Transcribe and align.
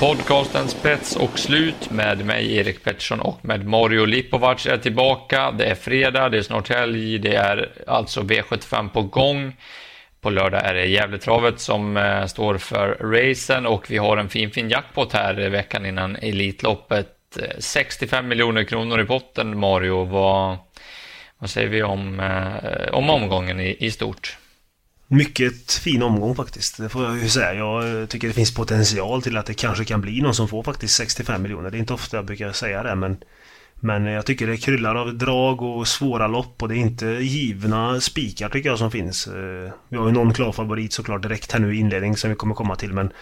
podcasten 0.00 0.68
Spets 0.68 1.16
och 1.16 1.38
slut 1.38 1.90
med 1.90 2.26
mig 2.26 2.56
Erik 2.56 2.84
Pettersson 2.84 3.20
och 3.20 3.44
med 3.44 3.66
Mario 3.66 4.04
Lipovac 4.04 4.66
är 4.66 4.78
tillbaka. 4.78 5.50
Det 5.50 5.64
är 5.64 5.74
fredag, 5.74 6.28
det 6.28 6.38
är 6.38 6.42
snart 6.42 6.68
helg, 6.68 7.18
det 7.18 7.34
är 7.34 7.68
alltså 7.86 8.20
V75 8.20 8.88
på 8.88 9.02
gång. 9.02 9.56
På 10.20 10.30
lördag 10.30 10.64
är 10.64 10.74
det 10.74 10.86
Gävletravet 10.86 11.60
som 11.60 11.96
eh, 11.96 12.26
står 12.26 12.58
för 12.58 12.88
racen 12.88 13.66
och 13.66 13.90
vi 13.90 13.98
har 13.98 14.16
en 14.16 14.28
fin 14.28 14.50
fin 14.50 14.70
jackpot 14.70 15.12
här 15.12 15.34
veckan 15.34 15.86
innan 15.86 16.16
Elitloppet. 16.16 17.36
Eh, 17.38 17.58
65 17.58 18.28
miljoner 18.28 18.64
kronor 18.64 19.00
i 19.00 19.04
potten 19.04 19.58
Mario. 19.58 20.04
Vad, 20.04 20.56
vad 21.38 21.50
säger 21.50 21.68
vi 21.68 21.82
om, 21.82 22.20
eh, 22.20 22.94
om 22.94 23.10
omgången 23.10 23.60
i, 23.60 23.76
i 23.80 23.90
stort? 23.90 24.39
Mycket 25.12 25.72
fin 25.72 26.02
omgång 26.02 26.34
faktiskt, 26.34 26.76
det 26.76 26.88
får 26.88 27.04
jag 27.04 27.18
ju 27.18 27.28
säga. 27.28 27.54
Jag 27.54 28.00
eh, 28.00 28.06
tycker 28.06 28.28
det 28.28 28.34
finns 28.34 28.54
potential 28.54 29.22
till 29.22 29.36
att 29.36 29.46
det 29.46 29.54
kanske 29.54 29.84
kan 29.84 30.00
bli 30.00 30.20
någon 30.20 30.34
som 30.34 30.48
får 30.48 30.62
faktiskt 30.62 30.94
65 30.94 31.42
miljoner. 31.42 31.70
Det 31.70 31.76
är 31.76 31.78
inte 31.78 31.94
ofta 31.94 32.16
jag 32.16 32.26
brukar 32.26 32.52
säga 32.52 32.82
det 32.82 32.94
men 32.94 33.16
men 33.74 34.06
jag 34.06 34.26
tycker 34.26 34.46
det 34.46 34.56
kryllar 34.56 34.94
av 34.94 35.14
drag 35.14 35.62
och 35.62 35.88
svåra 35.88 36.26
lopp 36.26 36.62
och 36.62 36.68
det 36.68 36.76
är 36.76 36.78
inte 36.78 37.06
givna 37.06 38.00
spikar 38.00 38.48
tycker 38.48 38.68
jag 38.68 38.78
som 38.78 38.90
finns. 38.90 39.26
Eh, 39.26 39.72
vi 39.88 39.96
har 39.96 40.06
ju 40.06 40.12
någon 40.12 40.34
klar 40.34 40.52
favorit 40.52 40.92
såklart 40.92 41.22
direkt 41.22 41.52
här 41.52 41.60
nu 41.60 41.74
i 41.74 41.78
inledning 41.78 42.16
som 42.16 42.30
vi 42.30 42.36
kommer 42.36 42.54
komma 42.54 42.76
till 42.76 42.92
men 42.92 43.12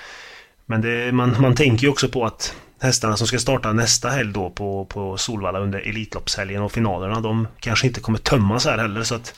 Men 0.66 0.80
det, 0.80 1.12
man, 1.12 1.37
man 1.41 1.55
tänker 1.55 1.82
ju 1.82 1.91
också 1.91 2.09
på 2.09 2.24
att 2.24 2.55
hästarna 2.80 3.16
som 3.16 3.27
ska 3.27 3.38
starta 3.38 3.73
nästa 3.73 4.09
helg 4.09 4.32
då 4.32 4.51
på, 4.51 4.84
på 4.84 5.16
Solvalla 5.16 5.59
under 5.59 5.88
Elitloppshelgen 5.88 6.62
och 6.62 6.73
finalerna 6.73 7.20
de 7.20 7.48
kanske 7.60 7.87
inte 7.87 8.01
kommer 8.01 8.18
tömmas 8.18 8.66
här 8.66 8.79
heller 8.79 9.02
så 9.02 9.15
att 9.15 9.34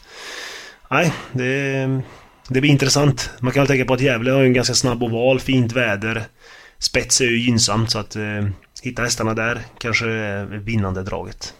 Nej, 0.90 1.12
det 1.32 2.02
det 2.50 2.60
blir 2.60 2.70
intressant. 2.70 3.30
Man 3.40 3.52
kan 3.52 3.60
väl 3.60 3.68
tänka 3.68 3.84
på 3.84 3.94
att 3.94 4.00
Gävle 4.00 4.30
har 4.30 4.42
en 4.42 4.52
ganska 4.52 4.74
snabb 4.74 5.02
oval, 5.02 5.40
fint 5.40 5.72
väder. 5.72 6.22
Spets 6.78 7.20
är 7.20 7.24
ju 7.24 7.38
gynnsamt 7.38 7.90
så 7.90 7.98
att 7.98 8.16
eh, 8.16 8.48
hitta 8.82 9.02
hästarna 9.02 9.34
där 9.34 9.60
kanske 9.78 10.06
är 10.06 10.44
vinnande 10.44 11.02
draget. 11.02 11.54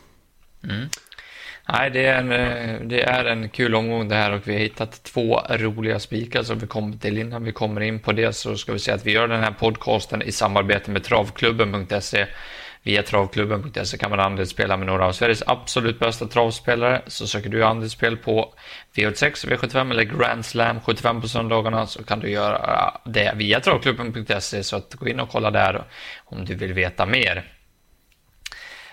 Mm. 0.65 0.89
Nej, 1.69 1.91
det 1.91 2.07
är, 2.07 2.19
en, 2.19 2.33
eh, 2.33 2.81
det 2.81 3.03
är 3.03 3.25
en 3.25 3.49
kul 3.49 3.75
omgång 3.75 4.09
det 4.09 4.15
här 4.15 4.33
och 4.33 4.49
vi 4.49 4.53
har 4.53 4.61
hittat 4.61 5.03
två 5.03 5.41
roliga 5.51 5.99
spikar 5.99 6.43
som 6.43 6.59
vi 6.59 6.67
kommer 6.67 6.97
till. 6.97 7.19
Innan 7.19 7.45
vi 7.45 7.53
kommer 7.53 7.81
in 7.81 8.01
på 8.01 8.13
det 8.13 8.33
så 8.33 8.57
ska 8.57 8.73
vi 8.73 8.79
säga 8.79 8.95
att 8.95 9.07
vi 9.07 9.13
gör 9.13 9.29
den 9.29 9.41
här 9.41 9.53
podcasten 9.53 10.23
i 10.23 10.33
samarbete 10.33 10.91
med 10.91 11.05
travklubben.se 11.05 12.27
Via 12.83 13.03
travklubben.se 13.03 13.99
kan 13.99 14.11
man 14.11 14.21
andelsspela 14.21 14.77
med 14.77 14.87
några 14.87 15.07
av 15.07 15.13
Sveriges 15.13 15.43
absolut 15.47 15.99
bästa 15.99 16.27
travspelare. 16.27 17.03
Så 17.07 17.27
söker 17.27 17.49
du 17.49 17.65
andelsspel 17.65 18.17
på 18.17 18.55
V86, 18.95 19.49
V75 19.49 19.91
eller 19.91 20.03
Grand 20.03 20.45
Slam 20.45 20.81
75 20.81 21.21
på 21.21 21.29
söndagarna 21.29 21.87
så 21.87 22.05
kan 22.05 22.21
du 22.21 22.31
göra 22.31 22.91
det 23.05 23.33
via 23.37 23.61
travklubben.se 23.61 24.63
så 24.63 24.77
att 24.77 24.95
gå 24.95 25.09
in 25.09 25.21
och 25.21 25.29
kolla 25.29 25.51
där 25.51 25.85
om 26.25 26.45
du 26.45 26.55
vill 26.55 26.73
veta 26.73 27.07
mer. 27.07 27.53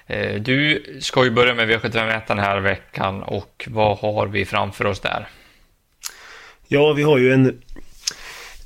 Eh, 0.07 0.41
du 0.41 0.83
ska 1.01 1.23
ju 1.23 1.31
börja 1.31 1.53
med 1.53 1.69
V75 1.69 2.21
den 2.27 2.39
här 2.39 2.59
veckan 2.59 3.23
och 3.23 3.67
vad 3.67 3.97
har 3.97 4.27
vi 4.27 4.45
framför 4.45 4.85
oss 4.85 4.99
där? 4.99 5.27
Ja, 6.67 6.93
vi 6.93 7.03
har 7.03 7.17
ju 7.17 7.33
en 7.33 7.61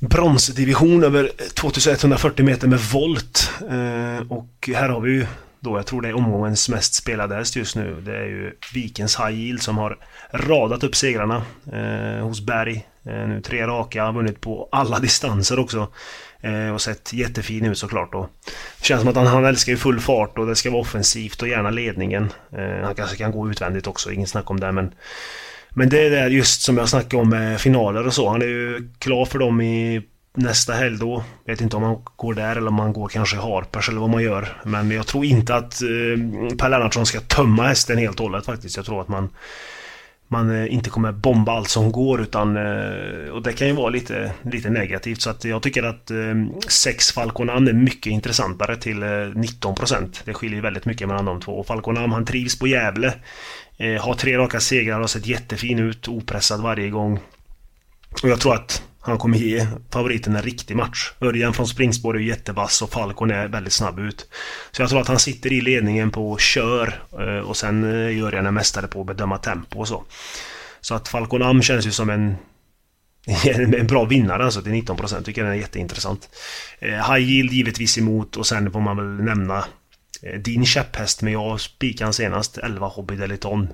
bronsdivision 0.08 1.04
över 1.04 1.24
eh, 1.24 1.46
2140 1.46 2.44
meter 2.44 2.68
med 2.68 2.78
volt. 2.78 3.50
Eh, 3.60 4.32
och 4.32 4.70
här 4.74 4.88
har 4.88 5.00
vi 5.00 5.10
ju 5.10 5.26
då, 5.60 5.78
jag 5.78 5.86
tror 5.86 6.02
det 6.02 6.08
är 6.08 6.16
omgångens 6.16 6.68
mest 6.68 6.94
spelade 6.94 7.34
häst 7.34 7.56
just 7.56 7.76
nu. 7.76 8.00
Det 8.00 8.16
är 8.16 8.26
ju 8.26 8.52
Vikens 8.74 9.20
High 9.20 9.40
Yield 9.40 9.62
som 9.62 9.78
har 9.78 9.98
radat 10.30 10.84
upp 10.84 10.96
segrarna 10.96 11.42
eh, 11.72 12.24
hos 12.24 12.40
Berg. 12.40 12.86
Eh, 13.04 13.28
nu 13.28 13.40
tre 13.40 13.66
raka, 13.66 14.04
har 14.04 14.12
vunnit 14.12 14.40
på 14.40 14.68
alla 14.72 14.98
distanser 14.98 15.58
också. 15.58 15.88
Eh, 16.40 16.74
och 16.74 16.80
sett 16.80 17.12
jättefin 17.12 17.64
ut 17.64 17.78
såklart 17.78 18.12
då. 18.12 18.28
Det 18.78 18.84
känns 18.84 19.00
som 19.00 19.10
att 19.10 19.16
han, 19.16 19.26
han 19.26 19.44
älskar 19.44 19.72
ju 19.72 19.78
full 19.78 20.00
fart 20.00 20.38
och 20.38 20.46
det 20.46 20.56
ska 20.56 20.70
vara 20.70 20.80
offensivt 20.80 21.42
och 21.42 21.48
gärna 21.48 21.70
ledningen. 21.70 22.32
Eh, 22.52 22.84
han 22.84 22.94
kanske 22.94 23.16
kan 23.16 23.32
gå 23.32 23.50
utvändigt 23.50 23.86
också, 23.86 24.12
ingen 24.12 24.26
snack 24.26 24.50
om 24.50 24.60
det 24.60 24.72
men 24.72 24.94
men 25.74 25.88
det 25.88 26.06
är 26.06 26.10
där 26.10 26.30
just 26.30 26.62
som 26.62 26.76
jag 26.76 26.88
snackade 26.88 27.22
om 27.22 27.28
med 27.28 27.60
finaler 27.60 28.06
och 28.06 28.14
så. 28.14 28.28
Han 28.28 28.42
är 28.42 28.46
ju 28.46 28.88
klar 28.98 29.24
för 29.24 29.38
dem 29.38 29.60
i 29.60 30.02
nästa 30.34 30.72
helg 30.72 30.98
då. 30.98 31.24
Vet 31.46 31.60
inte 31.60 31.76
om 31.76 31.82
han 31.82 31.96
går 32.16 32.34
där 32.34 32.56
eller 32.56 32.68
om 32.68 32.78
han 32.78 32.92
går 32.92 33.08
kanske 33.08 33.36
Harpers 33.36 33.88
eller 33.88 34.00
vad 34.00 34.10
man 34.10 34.22
gör. 34.22 34.56
Men 34.64 34.90
jag 34.90 35.06
tror 35.06 35.24
inte 35.24 35.54
att 35.54 35.82
eh, 35.82 36.56
Per 36.58 36.68
Lennartsson 36.68 37.06
ska 37.06 37.20
tömma 37.20 37.66
hästen 37.66 37.98
helt 37.98 38.20
och 38.20 38.26
hållet 38.26 38.46
faktiskt. 38.46 38.76
Jag 38.76 38.86
tror 38.86 39.00
att 39.00 39.08
man 39.08 39.28
man 40.32 40.50
eh, 40.50 40.74
inte 40.74 40.90
kommer 40.90 41.12
bomba 41.12 41.52
allt 41.52 41.68
som 41.68 41.92
går 41.92 42.22
utan... 42.22 42.56
Eh, 42.56 43.30
och 43.32 43.42
det 43.42 43.52
kan 43.52 43.68
ju 43.68 43.72
vara 43.72 43.88
lite, 43.88 44.32
lite 44.42 44.70
negativt 44.70 45.20
så 45.20 45.30
att 45.30 45.44
jag 45.44 45.62
tycker 45.62 45.82
att 45.82 46.10
6 46.68 47.10
eh, 47.10 47.14
Falconan 47.14 47.68
är 47.68 47.72
mycket 47.72 48.12
intressantare 48.12 48.76
till 48.76 49.02
eh, 49.02 49.06
19%. 49.06 50.22
Det 50.24 50.34
skiljer 50.34 50.62
väldigt 50.62 50.84
mycket 50.84 51.08
mellan 51.08 51.24
de 51.24 51.40
två. 51.40 51.52
Och 51.52 51.66
Falconam 51.66 52.12
han 52.12 52.24
trivs 52.24 52.58
på 52.58 52.66
Gävle. 52.66 53.14
Eh, 53.78 54.02
Har 54.02 54.14
tre 54.14 54.38
raka 54.38 54.60
segrar 54.60 55.00
och 55.00 55.10
sett 55.10 55.26
jättefin 55.26 55.78
ut, 55.78 56.08
opressad 56.08 56.60
varje 56.62 56.90
gång. 56.90 57.20
Och 58.22 58.28
jag 58.28 58.40
tror 58.40 58.54
att 58.54 58.82
han 59.00 59.18
kommer 59.18 59.38
ge 59.38 59.66
favoriten 59.90 60.36
en 60.36 60.42
riktig 60.42 60.76
match. 60.76 61.12
Örjan 61.20 61.54
från 61.54 61.66
springspår 61.66 62.16
är 62.16 62.20
jättevass 62.20 62.82
och 62.82 62.90
Falcon 62.90 63.30
är 63.30 63.48
väldigt 63.48 63.72
snabb 63.72 63.98
ut. 63.98 64.28
Så 64.70 64.82
jag 64.82 64.88
tror 64.88 65.00
att 65.00 65.08
han 65.08 65.18
sitter 65.18 65.52
i 65.52 65.60
ledningen 65.60 66.10
på 66.10 66.38
kör 66.38 67.02
eh, 67.12 67.48
och 67.48 67.56
sen 67.56 67.84
eh, 67.84 68.16
gör 68.16 68.32
en 68.32 68.54
mästare 68.54 68.86
på 68.86 69.00
att 69.00 69.06
bedöma 69.06 69.38
tempo 69.38 69.78
och 69.78 69.88
så. 69.88 70.04
Så 70.80 70.94
att 70.94 71.08
Falcon 71.08 71.42
Am 71.42 71.62
känns 71.62 71.86
ju 71.86 71.90
som 71.90 72.10
en 72.10 72.36
en 73.74 73.86
bra 73.86 74.04
vinnare 74.04 74.44
alltså 74.44 74.62
till 74.62 74.72
19% 74.72 75.22
tycker 75.22 75.40
jag 75.40 75.50
den 75.50 75.58
är 75.58 75.60
jätteintressant. 75.60 76.28
Eh, 76.78 77.12
high 77.12 77.30
Yield 77.30 77.52
givetvis 77.52 77.98
emot 77.98 78.36
och 78.36 78.46
sen 78.46 78.72
får 78.72 78.80
man 78.80 78.96
väl 78.96 79.24
nämna 79.24 79.64
Eh, 80.22 80.38
din 80.38 80.66
käpphäst 80.66 81.22
men 81.22 81.32
jag 81.32 81.60
spikade 81.60 82.12
senast 82.12 82.58
11 82.58 82.86
Hobby 82.86 83.16
Deliton 83.16 83.68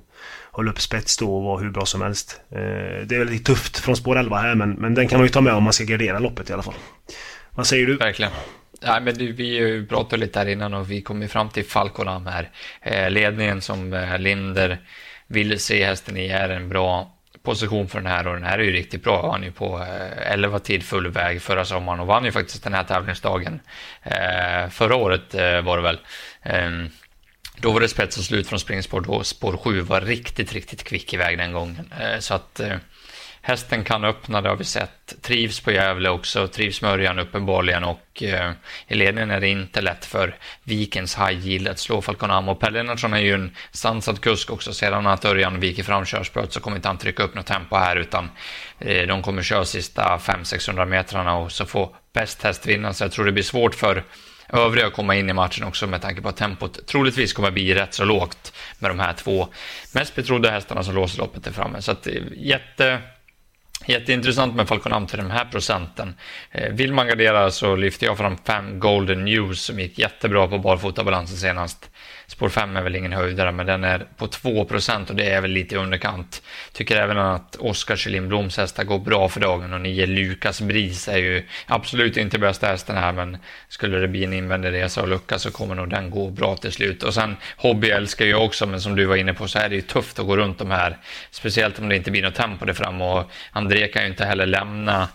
Höll 0.52 0.68
upp 0.68 0.80
spets 0.80 1.16
då 1.16 1.36
och 1.36 1.42
var 1.42 1.60
hur 1.60 1.70
bra 1.70 1.86
som 1.86 2.02
helst. 2.02 2.40
Eh, 2.50 2.58
det 3.06 3.14
är 3.14 3.18
väldigt 3.18 3.44
tufft 3.44 3.78
från 3.78 3.96
spår 3.96 4.18
11 4.18 4.38
här 4.38 4.54
men, 4.54 4.70
men 4.72 4.94
den 4.94 5.08
kan 5.08 5.18
man 5.18 5.26
ju 5.26 5.32
ta 5.32 5.40
med 5.40 5.52
om 5.52 5.62
man 5.62 5.72
ska 5.72 5.84
gardera 5.84 6.18
loppet 6.18 6.50
i 6.50 6.52
alla 6.52 6.62
fall. 6.62 6.74
Vad 7.50 7.66
säger 7.66 7.86
du? 7.86 7.96
Verkligen. 7.96 8.32
Nej, 8.82 9.00
men 9.00 9.14
vi 9.16 9.86
pratade 9.88 10.20
lite 10.20 10.38
här 10.38 10.46
innan 10.46 10.74
och 10.74 10.90
vi 10.90 11.02
kom 11.02 11.22
ju 11.22 11.28
fram 11.28 11.48
till 11.48 11.64
Falkolam 11.64 12.26
här. 12.26 12.50
Eh, 12.82 13.10
ledningen 13.10 13.60
som 13.60 14.06
Linder 14.18 14.78
vill 15.26 15.60
se 15.60 15.84
hästen 15.84 16.16
i 16.16 16.28
är 16.28 16.48
en 16.48 16.68
bra 16.68 17.17
position 17.48 17.88
för 17.88 17.98
den 17.98 18.12
här 18.12 18.26
och 18.26 18.34
den 18.34 18.44
här 18.44 18.58
är 18.58 18.62
ju 18.62 18.72
riktigt 18.72 19.02
bra. 19.02 19.30
Han 19.32 19.42
är 19.42 19.46
ju 19.46 19.52
på 19.52 19.78
eh, 19.78 20.32
11 20.32 20.58
tid 20.58 20.82
full 20.82 21.08
väg 21.08 21.42
förra 21.42 21.64
sommaren 21.64 22.00
och 22.00 22.06
vann 22.06 22.24
ju 22.24 22.32
faktiskt 22.32 22.64
den 22.64 22.74
här 22.74 22.84
tävlingsdagen. 22.84 23.60
Eh, 24.02 24.68
förra 24.70 24.96
året 24.96 25.34
eh, 25.34 25.60
var 25.60 25.76
det 25.76 25.82
väl. 25.82 25.98
Ehm, 26.42 26.90
då 27.60 27.72
var 27.72 27.80
det 27.80 27.88
spets 27.88 28.18
och 28.18 28.24
slut 28.24 28.48
från 28.48 28.60
springspår 28.60 29.00
då 29.00 29.24
spår 29.24 29.56
7 29.56 29.80
var 29.80 30.00
riktigt, 30.00 30.52
riktigt 30.52 30.84
kvick 30.84 31.14
iväg 31.14 31.38
den 31.38 31.52
gången. 31.52 31.92
Eh, 32.00 32.18
så 32.18 32.34
att 32.34 32.60
eh, 32.60 32.76
hästen 33.42 33.84
kan 33.84 34.04
öppna, 34.04 34.40
det 34.40 34.48
har 34.48 34.56
vi 34.56 34.64
sett. 34.64 35.22
Trivs 35.22 35.60
på 35.60 35.72
Gävle 35.72 36.10
också, 36.10 36.48
trivs 36.48 36.82
med 36.82 36.90
Örjan 36.90 37.18
uppenbarligen 37.18 37.84
och 37.84 38.22
eh, 38.22 38.52
i 38.88 38.94
ledningen 38.94 39.30
är 39.30 39.40
det 39.40 39.48
inte 39.48 39.80
lätt 39.80 40.04
för 40.04 40.36
Vikens 40.64 41.18
High 41.18 41.46
Yield 41.46 41.68
att 41.68 41.78
slå 41.78 42.02
Falcon 42.02 42.30
Am. 42.30 42.48
Och 42.48 42.60
Per 42.60 42.70
Lennartsson 42.70 43.14
är 43.14 43.18
ju 43.18 43.34
en 43.34 43.56
sansad 43.70 44.20
kusk 44.20 44.50
också. 44.50 44.72
Sedan 44.72 45.06
att 45.06 45.24
Örjan 45.24 45.60
viker 45.60 45.82
fram 45.82 46.04
körspöet 46.04 46.52
så 46.52 46.60
kommer 46.60 46.76
inte 46.76 46.88
han 46.88 46.98
trycka 46.98 47.22
upp 47.22 47.34
något 47.34 47.46
tempo 47.46 47.76
här 47.76 47.96
utan 47.96 48.30
eh, 48.78 49.06
de 49.06 49.22
kommer 49.22 49.42
köra 49.42 49.64
sista 49.64 50.16
500-600 50.16 50.84
metrarna 50.84 51.36
och 51.36 51.52
så 51.52 51.66
får 51.66 51.88
bäst 52.12 52.42
häst 52.42 52.66
vinna. 52.66 52.92
Så 52.92 53.04
jag 53.04 53.12
tror 53.12 53.24
det 53.24 53.32
blir 53.32 53.42
svårt 53.42 53.74
för 53.74 54.04
övriga 54.48 54.86
att 54.86 54.92
komma 54.92 55.14
in 55.14 55.30
i 55.30 55.32
matchen 55.32 55.64
också 55.64 55.86
med 55.86 56.02
tanke 56.02 56.22
på 56.22 56.28
att 56.28 56.36
tempot 56.36 56.86
troligtvis 56.86 57.32
kommer 57.32 57.50
bli 57.50 57.74
rätt 57.74 57.94
så 57.94 58.04
lågt 58.04 58.52
med 58.78 58.90
de 58.90 58.98
här 58.98 59.12
två 59.12 59.48
mest 59.94 60.14
betrodda 60.14 60.50
hästarna 60.50 60.82
som 60.82 60.94
låser 60.94 61.18
loppet 61.18 61.44
där 61.44 61.52
framme. 61.52 61.82
Så 61.82 61.92
att, 61.92 62.06
eh, 62.06 62.14
jätte, 62.36 62.98
Jätteintressant 63.86 64.54
med 64.54 64.68
Falconam 64.68 65.06
till 65.06 65.18
den 65.18 65.30
här 65.30 65.44
procenten. 65.44 66.14
Eh, 66.50 66.72
vill 66.72 66.92
man 66.92 67.08
gardera 67.08 67.50
så 67.50 67.76
lyfter 67.76 68.06
jag 68.06 68.18
fram 68.18 68.36
fem 68.44 68.80
Golden 68.80 69.24
News 69.24 69.62
som 69.62 69.80
gick 69.80 69.98
jättebra 69.98 70.48
på 70.48 70.58
barfotabalansen 70.58 71.36
senast. 71.36 71.90
Spår 72.26 72.48
5 72.48 72.76
är 72.76 72.82
väl 72.82 72.96
ingen 72.96 73.12
höjdare, 73.12 73.52
men 73.52 73.66
den 73.66 73.84
är 73.84 74.06
på 74.16 74.26
2% 74.26 75.10
och 75.10 75.16
det 75.16 75.30
är 75.30 75.40
väl 75.40 75.50
lite 75.50 75.74
i 75.74 75.78
underkant. 75.78 76.42
Tycker 76.72 76.96
även 76.96 77.18
att 77.18 77.56
Oskar 77.56 77.96
Kjellinbloms 77.96 78.56
hästar 78.56 78.84
går 78.84 78.98
bra 78.98 79.28
för 79.28 79.40
dagen 79.40 79.72
och 79.72 79.80
9 79.80 80.06
Lukas 80.06 80.60
Bris 80.60 81.08
är 81.08 81.16
ju 81.16 81.46
absolut 81.66 82.16
inte 82.16 82.38
bästa 82.38 82.66
hästen 82.66 82.96
här, 82.96 83.12
men 83.12 83.36
skulle 83.68 83.98
det 83.98 84.08
bli 84.08 84.24
en 84.24 84.32
invändig 84.32 84.72
resa 84.72 85.02
och 85.02 85.08
lucka 85.08 85.38
så 85.38 85.50
kommer 85.50 85.74
nog 85.74 85.90
den 85.90 86.10
gå 86.10 86.30
bra 86.30 86.56
till 86.56 86.72
slut. 86.72 87.02
Och 87.02 87.14
sen 87.14 87.36
Hobby 87.56 87.90
älskar 87.90 88.24
jag 88.24 88.44
också, 88.44 88.66
men 88.66 88.80
som 88.80 88.96
du 88.96 89.04
var 89.04 89.16
inne 89.16 89.34
på 89.34 89.48
så 89.48 89.58
är 89.58 89.68
det 89.68 89.74
ju 89.74 89.82
tufft 89.82 90.18
att 90.18 90.26
gå 90.26 90.36
runt 90.36 90.58
de 90.58 90.70
här, 90.70 90.98
speciellt 91.30 91.78
om 91.78 91.88
det 91.88 91.96
inte 91.96 92.10
blir 92.10 92.22
något 92.22 92.34
tempo 92.34 92.64
där 92.64 92.74
fram 92.74 93.00
och 93.00 93.30
André 93.68 93.88
kan 93.88 94.02
ju 94.02 94.08
inte 94.08 94.24
heller 94.24 94.46
lämna 94.46 95.08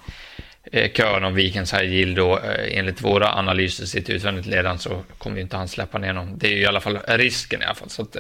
Eh, 0.71 0.91
kön 0.91 1.23
om 1.23 1.33
Vikens 1.33 1.73
High 1.73 1.94
Yield 1.94 2.15
då, 2.15 2.39
eh, 2.39 2.77
enligt 2.77 3.01
våra 3.01 3.33
analyser 3.33 3.85
sitt 3.85 4.09
utvändigt 4.09 4.45
ledande 4.45 4.79
så 4.79 5.03
kommer 5.17 5.35
ju 5.35 5.41
inte 5.41 5.57
han 5.57 5.67
släppa 5.67 5.97
ner 5.97 6.13
någon. 6.13 6.38
Det 6.38 6.47
är 6.47 6.51
ju 6.51 6.61
i 6.61 6.65
alla 6.65 6.81
fall 6.81 7.00
risken 7.07 7.61
i 7.61 7.65
alla 7.65 7.73
fall. 7.73 7.89
Så 7.89 8.01
att, 8.01 8.15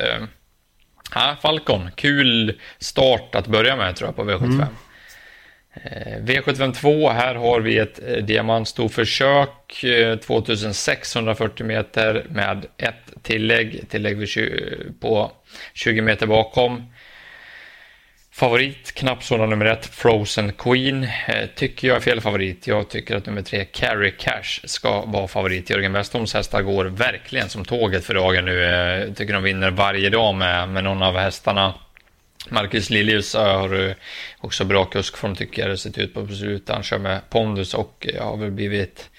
ja, 1.15 1.37
Falcon, 1.41 1.89
kul 1.95 2.59
start 2.79 3.35
att 3.35 3.47
börja 3.47 3.75
med 3.75 3.95
tror 3.95 4.07
jag 4.07 4.15
på 4.15 4.23
V75. 4.23 4.65
V752, 6.19 7.13
här 7.13 7.35
har 7.35 7.61
vi 7.61 7.77
ett 7.77 8.27
diamantstorförsök 8.27 9.85
2640 10.25 11.65
meter 11.65 12.25
med 12.29 12.65
ett 12.77 13.23
tillägg, 13.23 13.89
tillägg 13.89 14.27
på 15.01 15.31
20 15.73 16.01
meter 16.01 16.27
bakom. 16.27 16.92
Favorit, 18.35 18.91
knappzona 18.91 19.45
nummer 19.45 19.65
ett, 19.65 19.85
Frozen 19.85 20.53
Queen, 20.53 21.03
eh, 21.03 21.45
tycker 21.55 21.87
jag 21.87 21.97
är 21.97 22.01
fel 22.01 22.21
favorit. 22.21 22.67
Jag 22.67 22.89
tycker 22.89 23.15
att 23.15 23.25
nummer 23.25 23.41
tre, 23.41 23.65
Carry 23.65 24.11
Cash, 24.11 24.59
ska 24.63 25.05
vara 25.05 25.27
favorit. 25.27 25.69
Jörgen 25.69 25.93
Westholms 25.93 26.33
hästar 26.33 26.61
går 26.61 26.85
verkligen 26.85 27.49
som 27.49 27.65
tåget 27.65 28.05
för 28.05 28.13
dagen 28.13 28.45
nu. 28.45 28.63
Eh, 28.63 28.69
jag 28.69 29.01
eh, 29.07 29.13
tycker 29.13 29.33
de 29.33 29.43
vinner 29.43 29.71
varje 29.71 30.09
dag 30.09 30.35
med, 30.35 30.69
med 30.69 30.83
någon 30.83 31.03
av 31.03 31.17
hästarna. 31.17 31.73
Marcus 32.49 32.89
Liljus 32.89 33.35
eh, 33.35 33.59
har 33.59 33.95
också 34.37 34.65
bra 34.65 34.85
kuskform 34.85 35.35
tycker 35.35 35.61
jag 35.61 35.71
det 35.71 35.77
sett 35.77 35.97
ut 35.97 36.13
på 36.13 36.27
slutet. 36.27 36.75
Han 36.75 36.83
kör 36.83 36.99
med 36.99 37.29
pondus 37.29 37.73
och 37.73 38.07
eh, 38.13 38.23
har 38.23 38.37
väl 38.37 38.51
blivit 38.51 39.09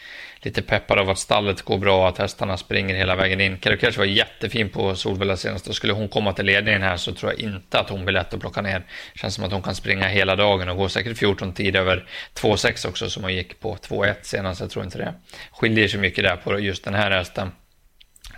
lite 0.45 0.63
peppad 0.63 0.99
av 0.99 1.11
att 1.11 1.19
stallet 1.19 1.63
går 1.63 1.79
bra, 1.79 2.09
att 2.09 2.19
hästarna 2.19 2.57
springer 2.57 2.95
hela 2.95 3.17
vägen 3.17 3.41
in. 3.41 3.59
Kerokesh 3.61 3.99
var 3.99 4.05
jättefin 4.05 4.69
på 4.69 4.95
Solvalla 4.95 5.37
senast 5.37 5.69
och 5.69 5.75
skulle 5.75 5.93
hon 5.93 6.09
komma 6.09 6.33
till 6.33 6.47
ledningen 6.47 6.83
här 6.83 6.97
så 6.97 7.13
tror 7.13 7.33
jag 7.33 7.41
inte 7.41 7.79
att 7.81 7.91
hon 7.91 8.05
blir 8.05 8.13
lätt 8.13 8.35
att 8.35 8.41
plocka 8.41 8.63
ner. 8.63 8.83
Känns 9.15 9.35
som 9.35 9.45
att 9.45 9.53
hon 9.53 9.63
kan 9.63 9.75
springa 9.75 10.09
hela 10.09 10.37
dagen 10.37 10.69
och 10.69 10.77
gå 10.77 10.89
säkert 10.89 11.19
14 11.19 11.53
tid 11.53 11.77
över 11.77 12.09
2,6 12.35 12.89
också 12.89 13.11
som 13.11 13.23
hon 13.23 13.35
gick 13.35 13.61
på 13.61 13.77
2,1 13.77 14.15
senast. 14.23 14.61
Jag 14.61 14.71
tror 14.71 14.85
inte 14.85 14.99
det 14.99 15.15
skiljer 15.53 15.89
sig 15.89 16.01
mycket 16.01 16.25
där 16.25 16.37
på 16.37 16.59
just 16.59 16.85
den 16.85 16.95
här 16.95 17.11
hästen. 17.11 17.51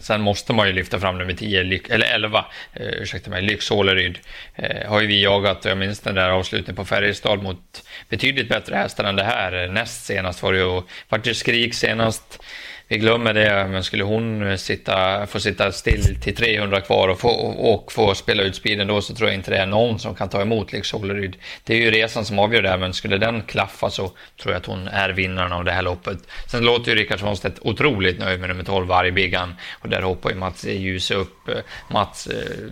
Sen 0.07 0.21
måste 0.21 0.53
man 0.53 0.67
ju 0.67 0.73
lyfta 0.73 1.01
fram 1.01 1.19
nummer 1.19 1.33
10, 1.33 1.81
eller 1.89 2.07
11, 2.07 2.45
eh, 2.73 2.87
ursäkta 2.87 3.31
mig, 3.31 3.43
Lyx 3.43 3.71
Håleryd. 3.71 4.19
Eh, 4.55 4.89
har 4.89 5.01
ju 5.01 5.07
vi 5.07 5.23
jagat, 5.23 5.65
jag 5.65 5.79
minns 5.79 6.01
den 6.01 6.15
där 6.15 6.31
avslutningen 6.31 6.77
på 6.77 6.85
Färjestad 6.85 7.43
mot 7.43 7.85
betydligt 8.09 8.49
bättre 8.49 8.77
hästar 8.77 9.05
än 9.05 9.17
det 9.17 9.25
här. 9.25 9.69
Näst 9.69 10.05
senast 10.05 10.43
var 10.43 10.53
det 10.53 10.59
ju, 10.59 10.83
vart 11.09 11.25
det 11.25 11.35
skrik 11.35 11.75
senast 11.75 12.43
vi 12.89 12.99
glömmer 12.99 13.35
det, 13.35 13.69
men 13.71 13.85
skulle 13.85 14.05
hon 14.05 14.49
eh, 14.49 14.57
sitta, 14.57 15.27
få 15.27 15.41
sitta 15.41 15.73
still 15.73 16.21
till 16.21 16.37
300 16.37 16.81
kvar 16.81 17.09
och 17.09 17.21
få, 17.21 17.29
och 17.29 17.93
få 17.93 18.15
spela 18.15 18.43
ut 18.43 18.57
speeden 18.57 18.87
då 18.87 19.01
så 19.01 19.15
tror 19.15 19.29
jag 19.29 19.35
inte 19.35 19.51
det 19.51 19.57
är 19.57 19.67
någon 19.67 19.99
som 19.99 20.15
kan 20.15 20.29
ta 20.29 20.43
emot 20.43 20.73
liksom, 20.73 21.03
Lex 21.03 21.15
Holleryd. 21.15 21.37
Det 21.65 21.75
är 21.75 21.79
ju 21.79 21.91
resan 21.91 22.25
som 22.25 22.39
avgör 22.39 22.63
det, 22.63 22.77
men 22.77 22.95
skulle 22.95 23.19
den 23.19 23.43
klaffa 23.43 23.91
så 23.91 24.13
tror 24.43 24.55
jag 24.55 24.57
att 24.57 24.67
hon 24.67 24.89
är 24.89 25.09
vinnaren 25.09 25.53
av 25.53 25.65
det 25.65 25.73
här 25.73 25.83
loppet. 25.83 26.19
Sen 26.51 26.65
låter 26.65 26.91
ju 26.91 26.99
Rickard 26.99 27.21
Svanstedt 27.21 27.59
otroligt 27.61 28.19
nöjd 28.19 28.41
med 28.41 28.49
nummer 28.49 28.65
12, 28.65 28.87
Vargbiggan, 28.87 29.55
och 29.81 29.89
där 29.89 30.03
hoppar 30.03 30.31
ju 30.31 30.37
Mats 30.37 30.65
Ljus 30.65 31.11
upp. 31.11 31.49
Mats, 31.91 32.27
eh, 32.27 32.71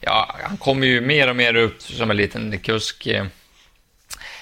ja, 0.00 0.36
han 0.42 0.56
kommer 0.56 0.86
ju 0.86 1.00
mer 1.00 1.30
och 1.30 1.36
mer 1.36 1.56
upp 1.56 1.82
som 1.82 2.10
en 2.10 2.16
liten 2.16 2.58
kusk 2.58 3.06
eh, 3.06 3.24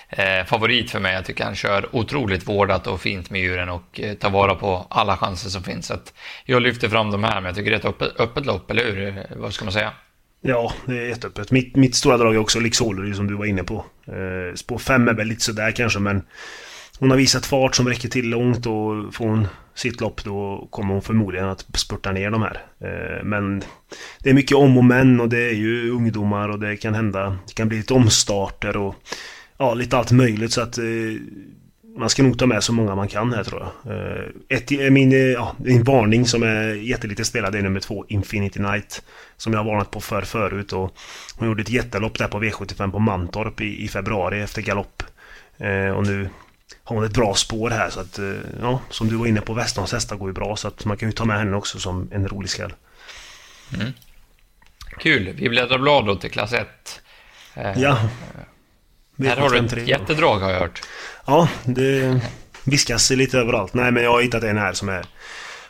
eh, 0.08 0.44
favorit 0.46 0.90
för 0.90 1.00
mig. 1.00 1.14
Jag 1.14 1.24
tycker 1.24 1.44
han 1.44 1.54
kör 1.54 1.96
otroligt 1.96 2.48
vårdat 2.48 2.86
och 2.86 3.00
fint 3.00 3.30
med 3.30 3.40
djuren 3.40 3.68
och 3.68 4.00
eh, 4.00 4.14
tar 4.14 4.30
vara 4.30 4.54
på 4.54 4.86
alla 4.90 5.16
chanser 5.16 5.50
som 5.50 5.62
finns. 5.62 5.86
Så 5.86 5.94
jag 6.44 6.62
lyfter 6.62 6.88
fram 6.88 7.10
de 7.10 7.24
här, 7.24 7.34
men 7.34 7.44
jag 7.44 7.54
tycker 7.54 7.70
det 7.70 7.76
är 7.76 7.78
ett 7.78 7.84
öppet, 7.84 8.20
öppet 8.20 8.46
lopp, 8.46 8.70
eller 8.70 8.84
hur? 8.84 9.08
Eh, 9.08 9.24
vad 9.36 9.54
ska 9.54 9.64
man 9.64 9.72
säga? 9.72 9.92
Ja, 10.40 10.72
det 10.86 10.98
är 10.98 11.08
jätteöppet. 11.08 11.50
Mitt, 11.50 11.76
mitt 11.76 11.94
stora 11.94 12.16
drag 12.16 12.34
är 12.34 12.38
också 12.38 12.60
Lixolry 12.60 13.14
som 13.14 13.26
du 13.26 13.34
var 13.34 13.44
inne 13.44 13.64
på. 13.64 13.84
Eh, 14.06 14.54
spår 14.54 14.78
5 14.78 15.08
är 15.08 15.14
väl 15.14 15.26
lite 15.26 15.42
sådär 15.42 15.70
kanske, 15.70 15.98
men 15.98 16.22
hon 16.98 17.10
har 17.10 17.16
visat 17.16 17.46
fart 17.46 17.74
som 17.74 17.88
räcker 17.88 18.08
till 18.08 18.28
långt 18.28 18.66
och 18.66 19.14
får 19.14 19.28
hon 19.28 19.48
sitt 19.74 20.00
lopp 20.00 20.24
då 20.24 20.68
kommer 20.70 20.92
hon 20.92 21.02
förmodligen 21.02 21.48
att 21.48 21.66
spurta 21.74 22.12
ner 22.12 22.30
de 22.30 22.42
här. 22.42 22.62
Eh, 22.80 23.24
men 23.24 23.62
det 24.22 24.30
är 24.30 24.34
mycket 24.34 24.56
om 24.56 24.78
och 24.78 24.84
men 24.84 25.20
och 25.20 25.28
det 25.28 25.48
är 25.48 25.54
ju 25.54 25.90
ungdomar 25.90 26.48
och 26.48 26.58
det 26.58 26.76
kan 26.76 26.94
hända, 26.94 27.38
det 27.46 27.54
kan 27.54 27.68
bli 27.68 27.76
lite 27.76 27.94
omstarter 27.94 28.76
och 28.76 28.94
ja, 29.58 29.74
lite 29.74 29.96
allt 29.96 30.12
möjligt 30.12 30.52
så 30.52 30.60
att 30.60 30.78
eh, 30.78 30.84
man 31.96 32.10
ska 32.10 32.22
nog 32.22 32.38
ta 32.38 32.46
med 32.46 32.64
så 32.64 32.72
många 32.72 32.94
man 32.94 33.08
kan 33.08 33.32
här 33.32 33.44
tror 33.44 33.60
jag. 33.62 33.96
Eh, 33.96 34.24
ett, 34.48 34.70
min, 34.70 35.12
eh, 35.12 35.18
ja, 35.18 35.56
en 35.66 35.84
varning 35.84 36.26
som 36.26 36.42
är 36.42 36.74
jättelite 36.74 37.24
spelad 37.24 37.54
är 37.54 37.62
nummer 37.62 37.80
två, 37.80 38.04
Infinity 38.08 38.60
Night. 38.60 39.02
Som 39.36 39.52
jag 39.52 39.60
har 39.60 39.70
varnat 39.72 39.90
på 39.90 40.00
för 40.00 40.22
förut 40.22 40.72
och 40.72 40.96
hon 41.38 41.48
gjorde 41.48 41.62
ett 41.62 41.70
jättelopp 41.70 42.18
där 42.18 42.28
på 42.28 42.42
V75 42.42 42.90
på 42.90 42.98
Mantorp 42.98 43.60
i, 43.60 43.84
i 43.84 43.88
februari 43.88 44.42
efter 44.42 44.62
galopp. 44.62 45.02
Eh, 45.58 45.90
och 45.90 46.06
nu 46.06 46.28
har 46.84 46.96
hon 46.96 47.04
ett 47.04 47.14
bra 47.14 47.34
spår 47.34 47.70
här 47.70 47.90
så 47.90 48.00
att, 48.00 48.18
eh, 48.18 48.34
ja, 48.60 48.80
som 48.90 49.08
du 49.08 49.16
var 49.16 49.26
inne 49.26 49.40
på, 49.40 49.54
Västerns 49.54 49.92
hästar 49.92 50.16
går 50.16 50.28
ju 50.28 50.34
bra 50.34 50.56
så 50.56 50.68
att 50.68 50.84
man 50.84 50.96
kan 50.96 51.08
ju 51.08 51.12
ta 51.12 51.24
med 51.24 51.38
henne 51.38 51.56
också 51.56 51.78
som 51.78 52.08
en 52.12 52.28
rolig 52.28 52.50
skräll. 52.50 52.72
Mm. 53.74 53.92
Kul, 54.98 55.32
vi 55.36 55.48
bläddrar 55.48 55.78
blad 55.78 56.06
då 56.06 56.16
till 56.16 56.30
klass 56.30 56.52
1. 56.52 56.68
Eh, 57.54 57.80
ja. 57.82 57.98
Här 59.18 59.36
har 59.36 59.50
du 59.50 59.58
ett 59.58 59.88
jättedrag 59.88 60.38
har 60.38 60.50
jag 60.50 60.60
hört. 60.60 60.82
Ja, 61.26 61.48
det 61.64 62.20
viskas 62.64 63.10
lite 63.10 63.38
överallt. 63.38 63.74
Nej, 63.74 63.92
men 63.92 64.02
jag 64.02 64.10
har 64.10 64.22
hittat 64.22 64.42
en 64.42 64.58
här 64.58 64.72
som 64.72 64.88
är 64.88 65.04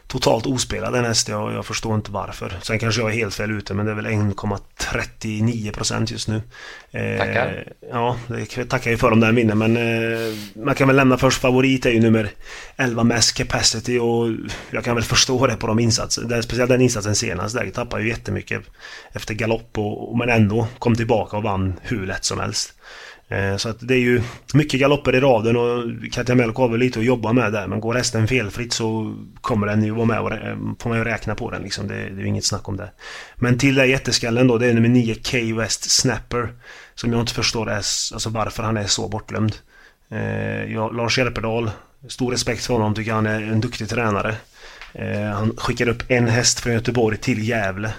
totalt 0.06 0.46
ospelad 0.46 0.94
en 0.94 1.04
häst. 1.04 1.28
Jag, 1.28 1.52
jag 1.52 1.66
förstår 1.66 1.94
inte 1.94 2.10
varför. 2.10 2.58
Sen 2.62 2.78
kanske 2.78 3.00
jag 3.00 3.10
är 3.10 3.14
helt 3.14 3.34
fel 3.34 3.50
ute, 3.50 3.74
men 3.74 3.86
det 3.86 3.92
är 3.92 3.96
väl 3.96 4.06
1,39% 4.06 6.12
just 6.12 6.28
nu. 6.28 6.42
Eh, 6.90 7.18
tackar. 7.18 7.72
Ja, 7.90 8.16
det 8.26 8.64
tackar 8.64 8.90
ju 8.90 8.96
för 8.96 9.12
om 9.12 9.20
den 9.20 9.34
vinner, 9.34 9.54
men 9.54 9.76
eh, 9.76 10.34
man 10.54 10.74
kan 10.74 10.86
väl 10.86 10.96
lämna 10.96 11.18
först 11.18 11.40
favorit 11.40 11.86
är 11.86 11.90
ju 11.90 12.00
nummer 12.00 12.30
11 12.76 13.04
Mass 13.04 13.32
Capacity 13.32 13.98
och 13.98 14.28
jag 14.70 14.84
kan 14.84 14.94
väl 14.94 15.04
förstå 15.04 15.46
det 15.46 15.56
på 15.56 15.66
de 15.66 15.78
insatser. 15.78 16.42
Speciellt 16.42 16.70
den 16.70 16.80
insatsen 16.80 17.14
senast 17.14 17.54
där. 17.54 17.70
Tappade 17.70 18.02
ju 18.02 18.08
jättemycket 18.08 18.62
efter 19.12 19.34
galopp 19.34 19.78
och, 19.78 20.10
och 20.10 20.18
men 20.18 20.28
ändå 20.28 20.66
kom 20.78 20.96
tillbaka 20.96 21.36
och 21.36 21.42
vann 21.42 21.74
hur 21.82 22.06
lätt 22.06 22.24
som 22.24 22.40
helst. 22.40 22.74
Eh, 23.28 23.56
så 23.56 23.68
att 23.68 23.76
det 23.80 23.94
är 23.94 23.98
ju 23.98 24.22
mycket 24.54 24.80
galopper 24.80 25.14
i 25.14 25.20
raden 25.20 25.56
och 25.56 25.84
Katja 26.12 26.34
Melko 26.34 26.62
har 26.62 26.68
väl 26.68 26.80
lite 26.80 26.98
att 26.98 27.04
jobba 27.04 27.32
med 27.32 27.52
där. 27.52 27.66
Men 27.66 27.80
går 27.80 27.94
hästen 27.94 28.28
felfritt 28.28 28.72
så 28.72 29.16
kommer 29.40 29.66
den 29.66 29.84
ju 29.84 29.90
vara 29.90 30.06
med 30.06 30.20
och 30.20 30.32
eh, 30.32 30.56
får 30.78 30.88
man 30.88 30.98
ju 30.98 31.04
räkna 31.04 31.34
på 31.34 31.50
den 31.50 31.62
liksom. 31.62 31.88
Det, 31.88 31.94
det 31.94 32.00
är 32.00 32.20
ju 32.20 32.26
inget 32.26 32.44
snack 32.44 32.68
om 32.68 32.76
det. 32.76 32.90
Men 33.36 33.58
till 33.58 33.74
det 33.74 33.86
jätteskallen 33.86 34.46
då, 34.46 34.58
det 34.58 34.66
är 34.66 34.74
nummer 34.74 34.88
9 34.88 35.14
K 35.14 35.38
West 35.60 35.90
Snapper. 35.90 36.48
Som 36.94 37.12
jag 37.12 37.20
inte 37.20 37.34
förstår 37.34 37.70
är, 37.70 37.76
alltså 37.76 38.30
varför 38.30 38.62
han 38.62 38.76
är 38.76 38.86
så 38.86 39.08
bortglömd. 39.08 39.56
Eh, 40.10 40.72
jag, 40.72 40.96
Lars 40.96 41.18
Järpedal, 41.18 41.70
stor 42.08 42.30
respekt 42.30 42.64
för 42.64 42.74
honom, 42.74 42.94
tycker 42.94 43.12
han 43.12 43.26
är 43.26 43.42
en 43.42 43.60
duktig 43.60 43.88
tränare. 43.88 44.34
Han 45.34 45.56
skickar 45.56 45.88
upp 45.88 46.02
en 46.08 46.28
häst 46.28 46.60
från 46.60 46.72
Göteborg 46.72 47.16
till 47.16 47.48
Gävle. 47.48 47.92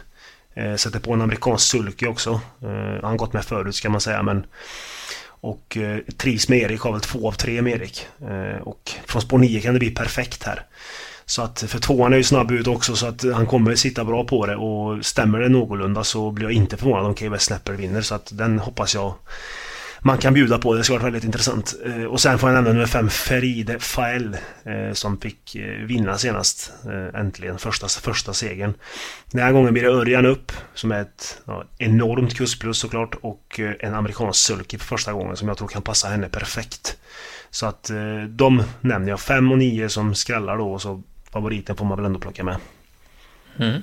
Eh, 0.56 0.76
sätter 0.76 1.00
på 1.00 1.14
en 1.14 1.22
amerikansk 1.22 1.68
sulky 1.68 2.08
också. 2.08 2.42
Eh, 2.62 3.02
han 3.02 3.04
har 3.04 3.18
gått 3.18 3.34
med 3.34 3.46
förut 3.46 3.76
ska 3.76 3.90
man 3.90 4.02
säga 4.02 4.24
men 4.24 4.46
och 5.46 5.78
eh, 5.78 6.00
trivs 6.18 6.50
med 6.50 6.60
Erik, 6.60 6.82
har 6.82 6.92
väl 6.92 7.02
två 7.02 7.28
av 7.28 7.32
tre 7.32 7.62
med 7.62 7.74
Erik. 7.74 8.08
Eh, 8.22 8.62
och 8.62 8.92
från 9.06 9.22
spår 9.22 9.38
9 9.38 9.62
kan 9.62 9.74
det 9.74 9.80
bli 9.80 9.92
perfekt 9.92 10.44
här. 10.44 10.66
Så 11.26 11.42
att 11.42 11.62
för 11.68 11.80
tvåan 11.80 12.14
är 12.14 12.18
ju 12.18 12.24
snabb 12.24 12.52
ut 12.52 12.68
också 12.68 12.96
så 12.96 13.08
att 13.08 13.24
han 13.34 13.48
kommer 13.48 13.76
sitta 13.76 14.06
bra 14.06 14.24
på 14.24 14.46
det 14.46 14.56
och 14.56 15.06
stämmer 15.06 15.40
det 15.40 15.50
någorlunda 15.50 16.04
så 16.04 16.32
blir 16.32 16.46
jag 16.46 16.54
inte 16.54 16.78
förvånad 16.78 17.06
om 17.06 17.16
KVS 17.16 17.44
Snapper 17.44 17.74
vinner 17.74 18.02
så 18.02 18.16
att 18.16 18.30
den 18.38 18.60
hoppas 18.60 18.96
jag 18.96 19.14
man 20.06 20.18
kan 20.18 20.34
bjuda 20.34 20.58
på. 20.58 20.74
Det 20.74 20.84
ska 20.84 20.94
vara 20.94 21.04
väldigt 21.04 21.24
intressant. 21.24 21.76
Eh, 21.86 22.04
och 22.04 22.22
sen 22.22 22.40
får 22.40 22.50
jag 22.50 22.56
nämna 22.56 22.74
nummer 22.74 22.86
5, 22.86 23.10
Feride 23.10 23.80
Fael, 23.80 24.38
eh, 24.64 24.94
som 24.94 25.18
fick 25.18 25.56
eh, 25.56 25.86
vinna 25.86 26.18
senast. 26.18 26.74
Eh, 26.86 27.20
äntligen, 27.20 27.58
första, 27.58 27.88
första 27.88 28.34
segern. 28.34 28.74
Den 29.32 29.44
här 29.44 29.52
gången 29.52 29.74
blir 29.74 29.84
det 29.84 29.90
Örjan 29.90 30.26
upp, 30.26 30.52
som 30.74 30.92
är 30.92 31.02
ett 31.02 31.42
ja, 31.46 31.64
enormt 31.78 32.38
kustplus 32.38 32.78
såklart. 32.78 33.16
Och 33.22 33.60
eh, 33.60 33.74
en 33.80 33.94
amerikansk 33.94 34.40
sulky 34.40 34.78
för 34.78 34.86
första 34.86 35.14
gången 35.14 35.38
som 35.38 35.48
jag 35.48 35.58
tror 35.58 35.68
kan 35.68 35.82
passa 35.82 36.08
henne 36.08 36.30
perfekt. 36.30 36.98
Så 37.50 37.66
att 37.66 37.90
eh, 37.90 38.24
de 38.30 38.64
nämner 38.82 39.10
jag. 39.10 39.20
5 39.20 39.52
och 39.52 39.58
9 39.58 39.90
som 39.90 40.16
skrällar 40.16 40.58
då, 40.58 40.74
och 40.74 40.82
så 40.82 41.04
favoriten 41.32 41.76
får 41.76 41.86
man 41.86 41.98
väl 41.98 42.06
ändå 42.06 42.20
plocka 42.20 42.44
med. 42.44 42.58
Mm. 43.60 43.82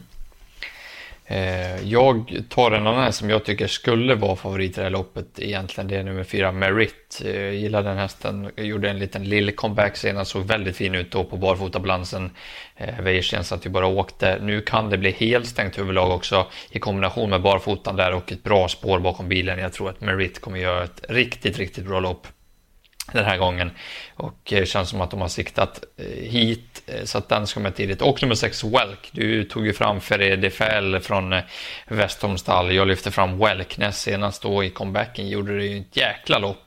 Eh, 1.27 1.89
jag 1.89 2.43
tar 2.49 2.71
en 2.71 2.87
annan 2.87 3.13
som 3.13 3.31
jag 3.31 3.45
tycker 3.45 3.67
skulle 3.67 4.15
vara 4.15 4.37
favorit 4.37 4.71
i 4.71 4.75
det 4.75 4.83
här 4.83 4.91
loppet 4.91 5.27
egentligen. 5.39 5.89
Det 5.89 5.97
är 5.97 6.05
nummer 6.05 6.25
fyra, 6.25 6.53
Merit. 6.53 7.23
Eh, 7.25 7.41
jag 7.41 7.55
gillar 7.55 7.83
den 7.83 7.97
hästen. 7.97 8.51
Jag 8.57 8.67
gjorde 8.67 8.91
en 8.91 8.99
liten 8.99 9.25
lill 9.25 9.57
comeback 9.57 9.97
senast. 9.97 10.31
Såg 10.31 10.43
väldigt 10.43 10.77
fin 10.77 10.95
ut 10.95 11.11
då 11.11 11.25
på 11.25 11.37
barfotabalansen. 11.37 12.31
Eh, 12.77 13.01
Weirsten 13.01 13.45
satt 13.45 13.67
ju 13.67 13.71
bara 13.71 13.87
åkte. 13.87 14.39
Nu 14.43 14.61
kan 14.61 14.91
det 14.91 14.99
bli 14.99 15.11
helt 15.11 15.47
stängt 15.47 15.79
huvudlag 15.79 16.11
också 16.11 16.47
i 16.71 16.79
kombination 16.79 17.31
med 17.31 17.43
barfotan 17.43 17.97
där 17.97 18.15
och 18.15 18.33
ett 18.33 18.43
bra 18.43 18.69
spår 18.69 18.99
bakom 18.99 19.29
bilen. 19.29 19.59
Jag 19.59 19.73
tror 19.73 19.91
att 19.91 20.01
Merit 20.01 20.41
kommer 20.41 20.59
göra 20.59 20.85
ett 20.85 21.05
riktigt, 21.09 21.59
riktigt 21.59 21.87
bra 21.87 22.01
lopp 22.01 22.27
den 23.13 23.25
här 23.25 23.37
gången. 23.37 23.71
Och 24.15 24.39
det 24.43 24.69
känns 24.69 24.89
som 24.89 25.01
att 25.01 25.11
de 25.11 25.21
har 25.21 25.29
siktat 25.29 25.85
eh, 25.97 26.07
hit, 26.07 26.83
eh, 26.87 27.05
så 27.05 27.19
att 27.19 27.29
den 27.29 27.47
ska 27.47 27.61
med 27.61 27.77
tidigt. 27.77 28.03
Och 28.03 28.23
nummer 28.23 28.35
6, 28.35 28.65
Welk. 28.65 29.09
Du 29.13 29.45
tog 29.45 29.67
ju 29.67 29.73
fram 29.73 30.01
Ferre 30.01 30.51
Fell 30.51 31.01
från 31.01 31.35
Westholmstall. 31.89 32.75
Jag 32.75 32.89
lyfte 32.89 33.11
fram 33.11 33.39
Welknäs 33.39 34.03
senast 34.03 34.43
då 34.43 34.65
i 34.65 34.71
comebacken. 34.71 35.29
Gjorde 35.29 35.59
det 35.59 35.65
ju 35.65 35.81
ett 35.81 35.97
jäkla 35.97 36.39
lopp. 36.39 36.59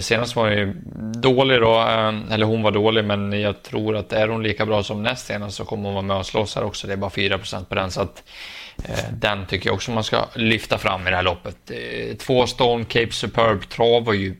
Senast 0.00 0.36
var 0.36 0.48
ju 0.48 0.74
dålig 1.14 1.60
då, 1.60 1.80
eller 2.30 2.46
hon 2.46 2.62
var 2.62 2.70
dålig, 2.70 3.04
men 3.04 3.40
jag 3.40 3.62
tror 3.62 3.96
att 3.96 4.12
är 4.12 4.28
hon 4.28 4.42
lika 4.42 4.66
bra 4.66 4.82
som 4.82 5.02
näst 5.02 5.26
senast 5.26 5.56
så 5.56 5.64
kommer 5.64 5.84
hon 5.84 5.94
vara 5.94 6.02
med 6.02 6.16
och 6.16 6.26
slåss 6.26 6.54
här 6.54 6.64
också. 6.64 6.86
Det 6.86 6.92
är 6.92 6.96
bara 6.96 7.10
4% 7.10 7.64
på 7.64 7.74
den, 7.74 7.90
så 7.90 8.00
att 8.00 8.22
den 9.12 9.46
tycker 9.46 9.68
jag 9.68 9.74
också 9.74 9.90
man 9.90 10.04
ska 10.04 10.24
lyfta 10.34 10.78
fram 10.78 11.06
i 11.06 11.10
det 11.10 11.16
här 11.16 11.22
loppet. 11.22 11.56
Två 12.18 12.46
Stone 12.46 12.84
Cape 12.84 13.12
Superb 13.12 13.68
trav 13.68 14.04
var 14.04 14.14
ju 14.14 14.34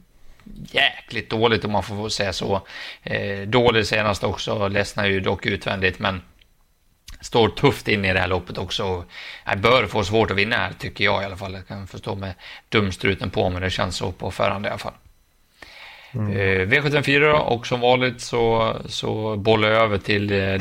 jäkligt 0.73 1.31
dåligt 1.31 1.65
om 1.65 1.73
man 1.73 1.83
får 1.83 2.09
säga 2.09 2.33
så. 2.33 2.67
Eh, 3.03 3.41
dålig 3.41 3.87
senast 3.87 4.25
också, 4.25 4.69
ledsnar 4.69 5.07
ju 5.07 5.21
dock 5.21 5.47
utvändigt, 5.47 5.99
men 5.99 6.23
står 7.21 7.49
tufft 7.49 7.89
in 7.89 8.05
i 8.05 8.13
det 8.13 8.21
här 8.21 8.29
loppet 8.29 8.59
också. 8.59 9.05
Jag 9.45 9.59
bör 9.59 9.87
få 9.87 10.05
svårt 10.05 10.31
att 10.31 10.37
vinna 10.37 10.57
här, 10.57 10.73
tycker 10.79 11.05
jag 11.05 11.23
i 11.23 11.25
alla 11.25 11.37
fall. 11.37 11.55
Jag 11.55 11.69
kan 11.69 11.87
förstå 11.87 12.15
med 12.15 12.35
dumstruten 12.69 13.31
på, 13.31 13.51
men 13.51 13.63
det 13.63 13.71
känns 13.71 13.97
så 13.97 14.13
på 14.13 14.31
förhand 14.31 14.67
i 14.67 14.69
alla 14.69 14.79
fall. 14.79 14.95
Mm. 16.15 16.33
Eh, 16.33 16.67
V74 16.67 17.33
då, 17.33 17.39
och 17.39 17.67
som 17.67 17.81
vanligt 17.81 18.21
så, 18.21 18.77
så 18.87 19.37
bollar 19.37 19.69
jag 19.69 19.83
över 19.83 19.99
till 19.99 20.33
eh, 20.33 20.39
dig, 20.39 20.61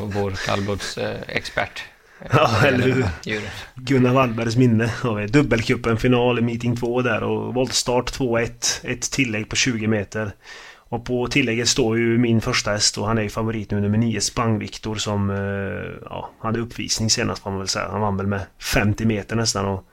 vår 0.00 0.46
kallblodsexpert. 0.46 1.84
Ja, 2.32 2.66
eller 2.66 2.84
hur? 2.84 3.06
Gunnar 3.74 4.12
Wallbergs 4.12 4.56
minne 4.56 4.86
har 4.86 5.14
vi. 5.14 5.26
Dubbelcupen 5.26 5.96
final 5.96 6.38
i 6.38 6.42
meeting 6.42 6.76
2 6.76 7.02
där 7.02 7.22
och 7.22 7.54
voltstart 7.54 8.18
2-1. 8.18 8.50
Ett 8.82 9.10
tillägg 9.10 9.48
på 9.48 9.56
20 9.56 9.86
meter. 9.86 10.32
Och 10.88 11.04
på 11.04 11.26
tillägget 11.26 11.68
står 11.68 11.98
ju 11.98 12.18
min 12.18 12.40
första 12.40 12.70
häst 12.70 12.98
och 12.98 13.06
han 13.06 13.18
är 13.18 13.22
ju 13.22 13.28
favorit 13.28 13.70
nu, 13.70 13.80
nummer 13.80 13.98
9, 13.98 14.20
Spang-Viktor 14.20 14.94
som 14.94 15.30
eh, 15.30 16.08
ja, 16.10 16.30
hade 16.40 16.60
uppvisning 16.60 17.10
senast 17.10 17.42
får 17.42 17.50
man 17.50 17.58
väl 17.58 17.68
säga. 17.68 17.88
Han 17.90 18.00
vann 18.00 18.16
väl 18.16 18.26
med 18.26 18.40
50 18.58 19.04
meter 19.04 19.36
nästan 19.36 19.66
och 19.66 19.84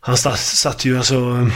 han 0.00 0.16
satt 0.16 0.84
ju 0.84 0.96
alltså 0.96 1.48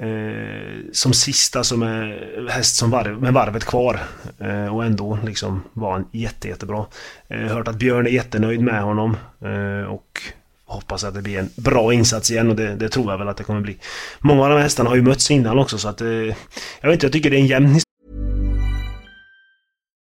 eh, 0.00 0.76
som 0.92 1.12
sista 1.12 1.64
som 1.64 1.82
är 1.82 2.48
häst 2.50 2.76
som 2.76 2.90
varv, 2.90 3.22
med 3.22 3.32
varvet 3.32 3.64
kvar. 3.64 4.00
Eh, 4.38 4.74
och 4.74 4.84
ändå 4.84 5.18
liksom 5.24 5.62
var 5.72 5.92
han 5.92 6.08
jätte, 6.12 6.48
jättebra. 6.48 6.86
Eh, 7.28 7.40
hört 7.40 7.68
att 7.68 7.76
Björn 7.76 8.06
är 8.06 8.10
jättenöjd 8.10 8.60
med 8.60 8.82
honom. 8.82 9.16
Eh, 9.40 9.90
och 9.90 10.22
hoppas 10.66 11.04
att 11.04 11.14
det 11.14 11.22
blir 11.22 11.38
en 11.38 11.50
bra 11.56 11.92
insats 11.92 12.30
igen 12.30 12.50
och 12.50 12.56
det, 12.56 12.76
det, 12.76 12.88
tror 12.88 13.10
jag 13.10 13.18
väl 13.18 13.28
att 13.28 13.36
det 13.36 13.44
kommer 13.44 13.60
bli. 13.60 13.76
Många 14.18 14.42
av 14.42 14.48
de 14.48 14.54
här 14.54 14.62
hästarna 14.62 14.88
har 14.90 14.96
ju 14.96 15.02
mötts 15.02 15.30
innan 15.30 15.58
också 15.58 15.78
så 15.78 15.88
att 15.88 16.00
eh, 16.00 16.08
jag 16.08 16.34
vet 16.82 16.92
inte, 16.92 17.06
jag 17.06 17.12
tycker 17.12 17.30
det 17.30 17.36
är 17.36 17.40
en 17.40 17.46
jämn 17.46 17.80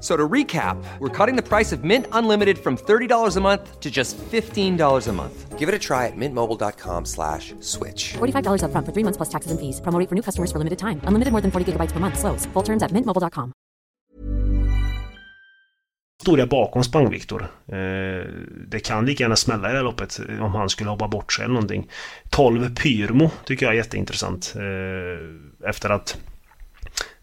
So 0.00 0.16
to 0.16 0.28
recap, 0.28 0.82
we're 0.98 1.26
cutting 1.26 1.36
the 1.36 1.42
price 1.42 1.72
of 1.72 1.84
Mint 1.84 2.06
Unlimited 2.12 2.58
from 2.58 2.76
$30 2.76 3.36
a 3.36 3.40
month 3.40 3.80
to 3.80 3.90
just 3.90 4.16
$15 4.16 5.08
a 5.08 5.12
month. 5.12 5.58
Give 5.58 5.68
it 5.68 5.74
a 5.74 5.78
try 5.78 6.06
at 6.06 6.16
mintmobile.com 6.16 7.04
slash 7.04 7.52
switch. 7.60 8.14
$45 8.14 8.64
up 8.64 8.72
front 8.72 8.86
for 8.86 8.92
three 8.94 9.04
months 9.04 9.18
plus 9.18 9.28
taxes 9.28 9.50
and 9.50 9.60
fees. 9.60 9.80
Promo 9.82 10.08
for 10.08 10.14
new 10.14 10.22
customers 10.22 10.50
for 10.50 10.56
limited 10.58 10.78
time. 10.78 11.02
Unlimited 11.04 11.32
more 11.32 11.42
than 11.42 11.50
40 11.50 11.72
gigabytes 11.72 11.92
per 11.92 12.00
month. 12.00 12.18
Slows. 12.18 12.46
Full 12.54 12.62
terms 12.62 12.82
at 12.82 12.92
mintmobile.com. 12.92 13.52
Historia 16.20 16.46
bakom 16.46 16.84
Spang-Viktor. 16.84 17.42
Eh, 17.42 18.26
det 18.68 18.80
kan 18.80 19.06
lika 19.06 19.24
gärna 19.24 19.36
smälla 19.36 19.68
i 19.68 19.72
det 19.72 19.78
här 19.78 19.84
loppet 19.84 20.20
om 20.40 20.54
han 20.54 20.68
skulle 20.68 20.90
hoppa 20.90 21.08
bort 21.08 21.32
sig 21.32 21.44
eller 21.44 21.54
någonting. 21.54 21.90
12 22.30 22.74
Pyrmo 22.74 23.30
tycker 23.44 23.66
jag 23.66 23.72
är 23.72 23.76
jätteintressant. 23.76 24.54
Eh, 24.56 25.68
efter 25.68 25.90
att 25.90 26.16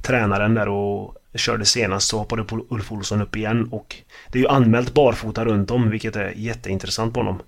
tränaren 0.01 0.53
där 0.53 0.69
och 0.69 1.15
körde 1.38 1.65
senast 1.65 2.08
så 2.08 2.17
hoppade 2.17 2.46
Ulf 2.70 2.91
Olsson 2.91 3.22
upp 3.22 3.36
igen 3.36 3.67
och 3.72 3.96
det 4.32 4.39
är 4.39 4.41
ju 4.41 4.48
anmält 4.48 4.94
barfota 4.94 5.46
runt 5.46 5.72
om 5.72 5.89
vilket 5.89 6.15
är 6.15 6.34
jätteintressant 6.36 7.13
på 7.13 7.20
honom. 7.20 7.41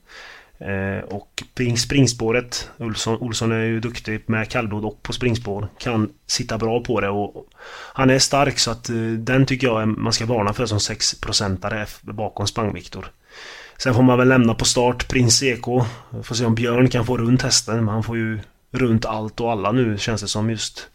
Eh, 0.59 1.03
och 1.03 1.43
springspåret, 1.77 2.69
Olsson, 2.77 3.17
Olsson 3.17 3.51
är 3.51 3.63
ju 3.63 3.79
duktig 3.79 4.23
med 4.25 4.49
kallblod 4.49 4.85
och 4.85 5.03
på 5.03 5.13
springspår. 5.13 5.67
Kan 5.77 6.09
sitta 6.27 6.57
bra 6.57 6.83
på 6.83 7.01
det 7.01 7.09
och 7.09 7.45
han 7.93 8.09
är 8.09 8.19
stark 8.19 8.59
så 8.59 8.71
att 8.71 8.89
eh, 8.89 8.95
den 9.17 9.45
tycker 9.45 9.67
jag 9.67 9.87
man 9.87 10.13
ska 10.13 10.25
varna 10.25 10.53
för 10.53 10.65
som 10.65 10.77
6-procentare 10.77 11.87
bakom 12.01 12.47
Spangviktor. 12.47 13.11
Sen 13.77 13.93
får 13.93 14.03
man 14.03 14.17
väl 14.17 14.27
lämna 14.27 14.53
på 14.53 14.65
start 14.65 15.07
Prins 15.07 15.43
Eko. 15.43 15.85
Får 16.23 16.35
se 16.35 16.45
om 16.45 16.55
Björn 16.55 16.89
kan 16.89 17.05
få 17.05 17.17
runt 17.17 17.41
hästen 17.41 17.75
men 17.75 17.87
han 17.87 18.03
får 18.03 18.17
ju 18.17 18.39
runt 18.71 19.05
allt 19.05 19.39
och 19.39 19.51
alla 19.51 19.71
nu 19.71 19.97
känns 19.97 20.21
det 20.21 20.27
som 20.27 20.49
just 20.49 20.89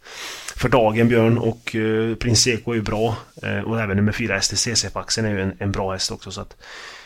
för 0.55 0.69
dagen 0.69 1.07
Björn 1.07 1.37
och 1.37 1.75
eh, 1.75 2.15
Prins 2.15 2.47
Eko 2.47 2.71
är 2.71 2.75
ju 2.75 2.81
bra. 2.81 3.17
Eh, 3.43 3.59
och 3.59 3.81
även 3.81 3.97
nummer 3.97 4.11
4 4.11 4.39
STCC-faxen 4.39 5.25
är 5.25 5.29
ju 5.29 5.41
en, 5.41 5.53
en, 5.59 5.71
bra 5.71 5.91
häst 5.91 6.11
också 6.11 6.31
så 6.31 6.41
att 6.41 6.57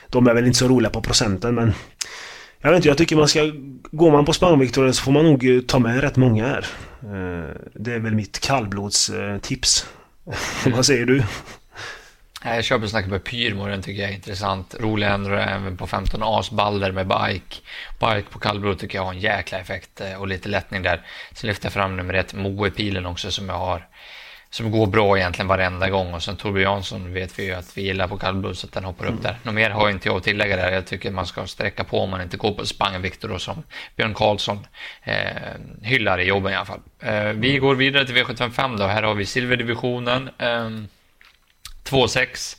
de 0.07 0.27
är 0.27 0.33
väl 0.33 0.45
inte 0.45 0.59
så 0.59 0.67
roliga 0.67 0.89
på 0.89 1.01
procenten 1.01 1.55
men 1.55 1.73
jag 2.61 2.69
vet 2.69 2.77
inte, 2.77 2.87
jag 2.87 2.97
tycker 2.97 3.15
man 3.15 3.27
ska... 3.27 3.51
Går 3.91 4.11
man 4.11 4.25
på 4.25 4.33
Spangviktoren 4.33 4.93
så 4.93 5.03
får 5.03 5.11
man 5.11 5.25
nog 5.25 5.55
eh, 5.55 5.61
ta 5.61 5.79
med 5.79 6.01
rätt 6.01 6.15
många 6.15 6.47
här. 6.47 6.65
Eh, 7.03 7.55
det 7.73 7.93
är 7.93 7.99
väl 7.99 8.15
mitt 8.15 8.39
kallblodstips. 8.39 9.85
Eh, 10.65 10.73
Vad 10.75 10.85
säger 10.85 11.05
du? 11.05 11.23
Jag 12.43 12.63
köper 12.63 12.87
snacket 12.87 13.11
med 13.11 13.23
Pyrmo, 13.23 13.67
den 13.67 13.81
tycker 13.81 14.01
jag 14.01 14.11
är 14.11 14.15
intressant. 14.15 14.75
Rolig 14.79 15.07
ändå 15.07 15.35
även 15.35 15.77
på 15.77 15.87
15 15.87 16.23
as 16.23 16.51
Balder 16.51 16.91
med 16.91 17.07
bike. 17.07 17.55
Bike 17.99 18.29
på 18.29 18.39
kallblod 18.39 18.79
tycker 18.79 18.97
jag 18.97 19.05
har 19.05 19.13
en 19.13 19.19
jäkla 19.19 19.59
effekt 19.59 20.01
eh, 20.01 20.13
och 20.13 20.27
lite 20.27 20.49
lättning 20.49 20.83
där. 20.83 21.01
Sen 21.33 21.47
lyfter 21.47 21.65
jag 21.65 21.73
fram 21.73 21.97
nummer 21.97 22.13
ett, 22.13 22.33
Moe-pilen 22.33 23.05
också 23.05 23.31
som 23.31 23.49
jag 23.49 23.57
har. 23.57 23.87
Som 24.51 24.71
går 24.71 24.87
bra 24.87 25.17
egentligen 25.17 25.47
varenda 25.47 25.89
gång 25.89 26.13
och 26.13 26.23
sen 26.23 26.35
Torbjörn 26.35 26.71
Jansson 26.71 27.13
vet 27.13 27.39
vi 27.39 27.45
ju 27.45 27.53
att 27.53 27.77
vi 27.77 27.81
gillar 27.81 28.07
på 28.07 28.17
kallblod 28.17 28.57
så 28.57 28.67
att 28.67 28.73
den 28.73 28.83
hoppar 28.83 29.05
upp 29.05 29.11
mm. 29.11 29.23
där. 29.23 29.37
Något 29.43 29.55
mer 29.55 29.69
har 29.69 29.89
inte 29.89 30.09
jag 30.09 30.17
att 30.17 30.23
tillägga 30.23 30.55
där. 30.55 30.71
Jag 30.71 30.87
tycker 30.87 31.11
man 31.11 31.25
ska 31.25 31.45
sträcka 31.45 31.83
på 31.83 31.99
om 31.99 32.09
man 32.09 32.21
inte 32.21 32.37
går 32.37 32.51
på 32.51 32.65
Spang 32.65 33.01
Viktor 33.01 33.37
som 33.37 33.63
Björn 33.95 34.13
Karlsson 34.13 34.67
eh, 35.03 35.15
hyllar 35.81 36.19
i 36.19 36.23
jobben 36.23 36.53
i 36.53 36.55
alla 36.55 36.65
fall. 36.65 36.81
Eh, 36.99 37.23
vi 37.23 37.57
går 37.57 37.75
vidare 37.75 38.05
till 38.05 38.15
V755 38.15 38.77
då. 38.77 38.83
Här 38.83 39.03
har 39.03 39.15
vi 39.15 39.25
silverdivisionen. 39.25 40.29
Eh, 40.37 40.69
2-6. 41.89 42.57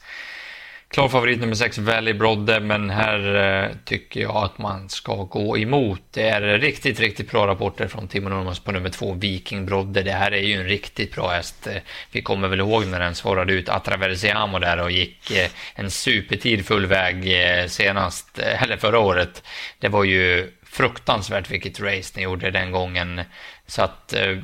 Klar 0.94 1.08
favorit 1.08 1.40
nummer 1.40 1.54
6, 1.54 1.78
Valley 1.78 2.14
Brodde, 2.14 2.60
men 2.60 2.90
här 2.90 3.34
eh, 3.34 3.70
tycker 3.84 4.20
jag 4.20 4.37
att 4.37 4.58
man 4.58 4.88
ska 4.88 5.14
gå 5.14 5.58
emot. 5.58 6.02
Det 6.10 6.28
är 6.28 6.58
riktigt, 6.58 7.00
riktigt 7.00 7.30
bra 7.30 7.46
rapporter 7.46 7.88
från 7.88 8.08
Timo 8.08 8.28
Normans 8.28 8.60
på 8.60 8.72
nummer 8.72 8.90
2, 8.90 9.12
Viking 9.12 9.66
Brodde. 9.66 10.02
Det 10.02 10.12
här 10.12 10.32
är 10.32 10.40
ju 10.40 10.54
en 10.54 10.64
riktigt 10.64 11.14
bra 11.14 11.28
häst. 11.28 11.66
Eh, 11.66 11.76
vi 12.12 12.22
kommer 12.22 12.49
väl 12.49 12.60
ihåg 12.60 12.87
när 12.87 13.00
den 13.00 13.14
svarade 13.14 13.52
ut 13.52 13.68
Atraversiamo 13.68 14.58
där 14.58 14.80
och 14.80 14.90
gick 14.90 15.30
eh, 15.30 15.50
en 15.75 15.90
supertid 15.90 16.66
full 16.66 16.87
väg 16.87 17.42
eh, 17.42 17.66
senast, 17.66 18.38
eh, 18.38 18.62
eller 18.62 18.76
förra 18.76 18.99
året. 18.99 19.42
Det 19.78 19.88
var 19.88 20.04
ju 20.04 20.52
fruktansvärt 20.62 21.50
vilket 21.50 21.80
race 21.80 22.12
ni 22.16 22.22
gjorde 22.22 22.50
den 22.50 22.72
gången. 22.72 23.20
Så 23.66 23.82
att 23.82 24.12
eh, 24.12 24.38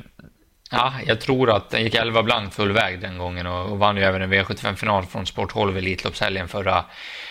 Ja, 0.71 0.93
jag 1.05 1.21
tror 1.21 1.49
att 1.51 1.69
den 1.69 1.83
gick 1.83 1.95
11 1.95 2.23
blank 2.23 2.53
full 2.53 2.71
väg 2.71 3.01
den 3.01 3.17
gången 3.17 3.47
och, 3.47 3.71
och 3.71 3.79
vann 3.79 3.97
ju 3.97 4.03
även 4.03 4.21
en 4.21 4.33
V75-final 4.33 5.05
från 5.05 5.25
Sport 5.25 5.53
12 5.53 5.77
Elitloppshelgen 5.77 6.47
förra, 6.47 6.85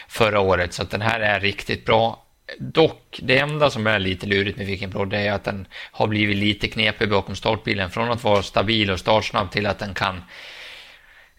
förra 0.09 0.41
året. 0.41 0.73
Så 0.73 0.83
att 0.83 0.91
den 0.91 1.03
här 1.03 1.21
är 1.21 1.41
riktigt 1.41 1.85
bra. 1.85 2.23
Dock, 2.59 3.19
det 3.23 3.39
enda 3.39 3.71
som 3.71 3.87
är 3.87 3.99
lite 3.99 4.27
lurigt 4.27 4.59
med 4.59 4.67
Viking 4.67 4.91
Pro 4.91 5.05
det 5.05 5.19
är 5.19 5.33
att 5.33 5.45
den 5.45 5.67
har 5.93 6.07
blivit 6.07 6.37
lite 6.37 6.69
knepig 6.69 7.11
bakom 7.11 7.37
startbilen. 7.37 7.91
Från 7.91 8.11
att 8.11 8.25
vara 8.25 8.43
stabil 8.43 8.91
och 8.91 9.01
startsnabb 9.01 9.51
till 9.51 9.67
att 9.67 9.79
den 9.79 9.95
kan 9.95 10.23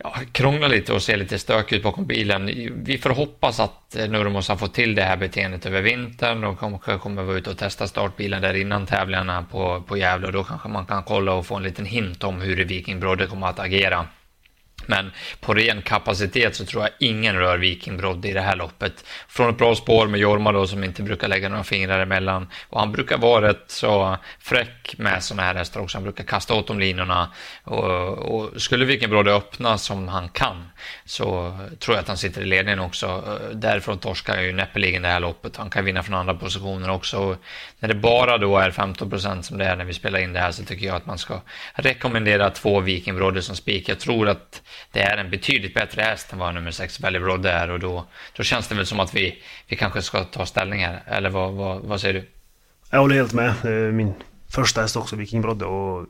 ja, 0.03 0.13
krångla 0.31 0.67
lite 0.67 0.93
och 0.93 1.01
se 1.01 1.17
lite 1.17 1.39
stökig 1.39 1.75
ut 1.75 1.83
bakom 1.83 2.05
bilen. 2.05 2.45
Vi 2.85 2.97
får 2.97 3.09
hoppas 3.09 3.59
att 3.59 3.95
eh, 3.95 4.09
Nurmos 4.09 4.49
har 4.49 4.55
fått 4.55 4.73
till 4.73 4.95
det 4.95 5.03
här 5.03 5.17
beteendet 5.17 5.65
över 5.65 5.81
vintern. 5.81 6.41
De 6.41 6.57
kanske 6.57 6.97
kommer 6.97 7.23
vara 7.23 7.37
ute 7.37 7.49
och 7.49 7.57
testa 7.57 7.87
startbilen 7.87 8.41
där 8.41 8.53
innan 8.53 8.85
tävlingarna 8.85 9.43
på, 9.51 9.81
på 9.87 9.97
Gävle 9.97 10.27
och 10.27 10.33
då 10.33 10.43
kanske 10.43 10.69
man 10.69 10.85
kan 10.85 11.03
kolla 11.03 11.33
och 11.33 11.45
få 11.45 11.55
en 11.55 11.63
liten 11.63 11.85
hint 11.85 12.23
om 12.23 12.41
hur 12.41 12.65
Viking 12.65 12.99
Brodde 12.99 13.27
kommer 13.27 13.47
att 13.47 13.59
agera. 13.59 14.07
Men 14.87 15.11
på 15.39 15.53
ren 15.53 15.81
kapacitet 15.81 16.55
så 16.55 16.65
tror 16.65 16.83
jag 16.83 16.91
ingen 16.99 17.35
rör 17.35 17.57
Viking 17.57 17.97
Brodde 17.97 18.27
i 18.27 18.33
det 18.33 18.41
här 18.41 18.55
loppet. 18.55 19.05
Från 19.27 19.49
ett 19.49 19.57
bra 19.57 19.75
spår 19.75 20.07
med 20.07 20.19
Jorma 20.19 20.51
då 20.51 20.67
som 20.67 20.83
inte 20.83 21.03
brukar 21.03 21.27
lägga 21.27 21.49
några 21.49 21.63
fingrar 21.63 21.99
emellan. 21.99 22.47
Och 22.69 22.79
han 22.79 22.91
brukar 22.91 23.17
vara 23.17 23.47
rätt 23.47 23.63
så 23.67 24.17
fräck 24.39 24.95
med 24.97 25.23
sådana 25.23 25.43
här 25.43 25.55
hästar 25.55 25.79
också. 25.79 25.97
Han 25.97 26.03
brukar 26.03 26.23
kasta 26.23 26.53
åt 26.53 26.67
de 26.67 26.79
linorna. 26.79 27.31
Och, 27.63 28.11
och 28.11 28.61
skulle 28.61 28.85
Viking 28.85 29.09
Brodde 29.09 29.33
öppna 29.33 29.77
som 29.77 30.07
han 30.07 30.29
kan 30.29 30.69
så 31.05 31.57
tror 31.79 31.95
jag 31.95 32.01
att 32.01 32.07
han 32.07 32.17
sitter 32.17 32.41
i 32.41 32.45
ledningen 32.45 32.79
också. 32.79 33.39
Därifrån 33.53 33.97
torskar 33.97 34.35
han 34.35 34.43
ju 34.43 34.53
näppeligen 34.53 35.01
det 35.01 35.07
här 35.07 35.19
loppet. 35.19 35.57
Han 35.57 35.69
kan 35.69 35.85
vinna 35.85 36.03
från 36.03 36.15
andra 36.15 36.33
positioner 36.33 36.89
också. 36.89 37.17
Och 37.17 37.35
när 37.79 37.89
det 37.89 37.95
bara 37.95 38.37
då 38.37 38.57
är 38.57 38.71
15 38.71 39.09
procent 39.09 39.45
som 39.45 39.57
det 39.57 39.65
är 39.65 39.75
när 39.75 39.85
vi 39.85 39.93
spelar 39.93 40.19
in 40.19 40.33
det 40.33 40.39
här 40.39 40.51
så 40.51 40.63
tycker 40.63 40.85
jag 40.85 40.95
att 40.95 41.05
man 41.05 41.17
ska 41.17 41.41
rekommendera 41.73 42.49
två 42.49 42.79
Viking 42.79 43.15
Brodde 43.15 43.41
som 43.41 43.55
spik. 43.55 43.89
Jag 43.89 43.99
tror 43.99 44.29
att 44.29 44.61
det 44.91 45.01
är 45.01 45.17
en 45.17 45.29
betydligt 45.29 45.73
bättre 45.73 46.01
häst 46.01 46.33
än 46.33 46.39
vad 46.39 46.53
nummer 46.53 46.71
6 46.71 46.99
Valley 46.99 47.21
Brodde 47.21 47.51
är 47.51 47.69
och 47.69 47.79
då, 47.79 48.07
då 48.33 48.43
känns 48.43 48.67
det 48.67 48.75
väl 48.75 48.85
som 48.85 48.99
att 48.99 49.15
vi, 49.15 49.43
vi 49.67 49.75
kanske 49.75 50.01
ska 50.01 50.23
ta 50.23 50.45
ställning 50.45 50.85
här. 50.85 51.03
Eller 51.05 51.29
vad, 51.29 51.53
vad, 51.53 51.81
vad 51.81 52.01
säger 52.01 52.13
du? 52.13 52.25
Jag 52.89 52.99
håller 52.99 53.15
helt 53.15 53.33
med. 53.33 53.53
Min 53.93 54.13
första 54.49 54.81
häst 54.81 54.97
också, 54.97 55.15
Viking 55.15 55.41
Brodde. 55.41 55.65
Och, 55.65 56.05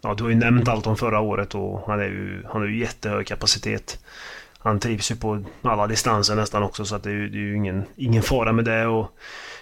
ja, 0.00 0.14
du 0.14 0.22
har 0.22 0.30
ju 0.30 0.36
nämnt 0.36 0.68
allt 0.68 0.86
om 0.86 0.96
förra 0.96 1.20
året 1.20 1.54
och 1.54 1.86
han 1.86 2.00
är 2.00 2.04
ju, 2.04 2.42
han 2.44 2.60
har 2.60 2.68
ju 2.68 2.78
jättehög 2.78 3.26
kapacitet 3.26 3.98
han 4.66 4.80
trivs 4.80 5.10
ju 5.10 5.16
på 5.16 5.44
alla 5.62 5.86
distanser 5.86 6.34
nästan 6.34 6.62
också 6.62 6.84
så 6.84 6.96
att 6.96 7.02
det 7.02 7.10
är 7.10 7.14
ju, 7.14 7.28
det 7.28 7.38
är 7.38 7.40
ju 7.40 7.56
ingen, 7.56 7.84
ingen 7.96 8.22
fara 8.22 8.52
med 8.52 8.64
det. 8.64 8.86
Och 8.86 9.18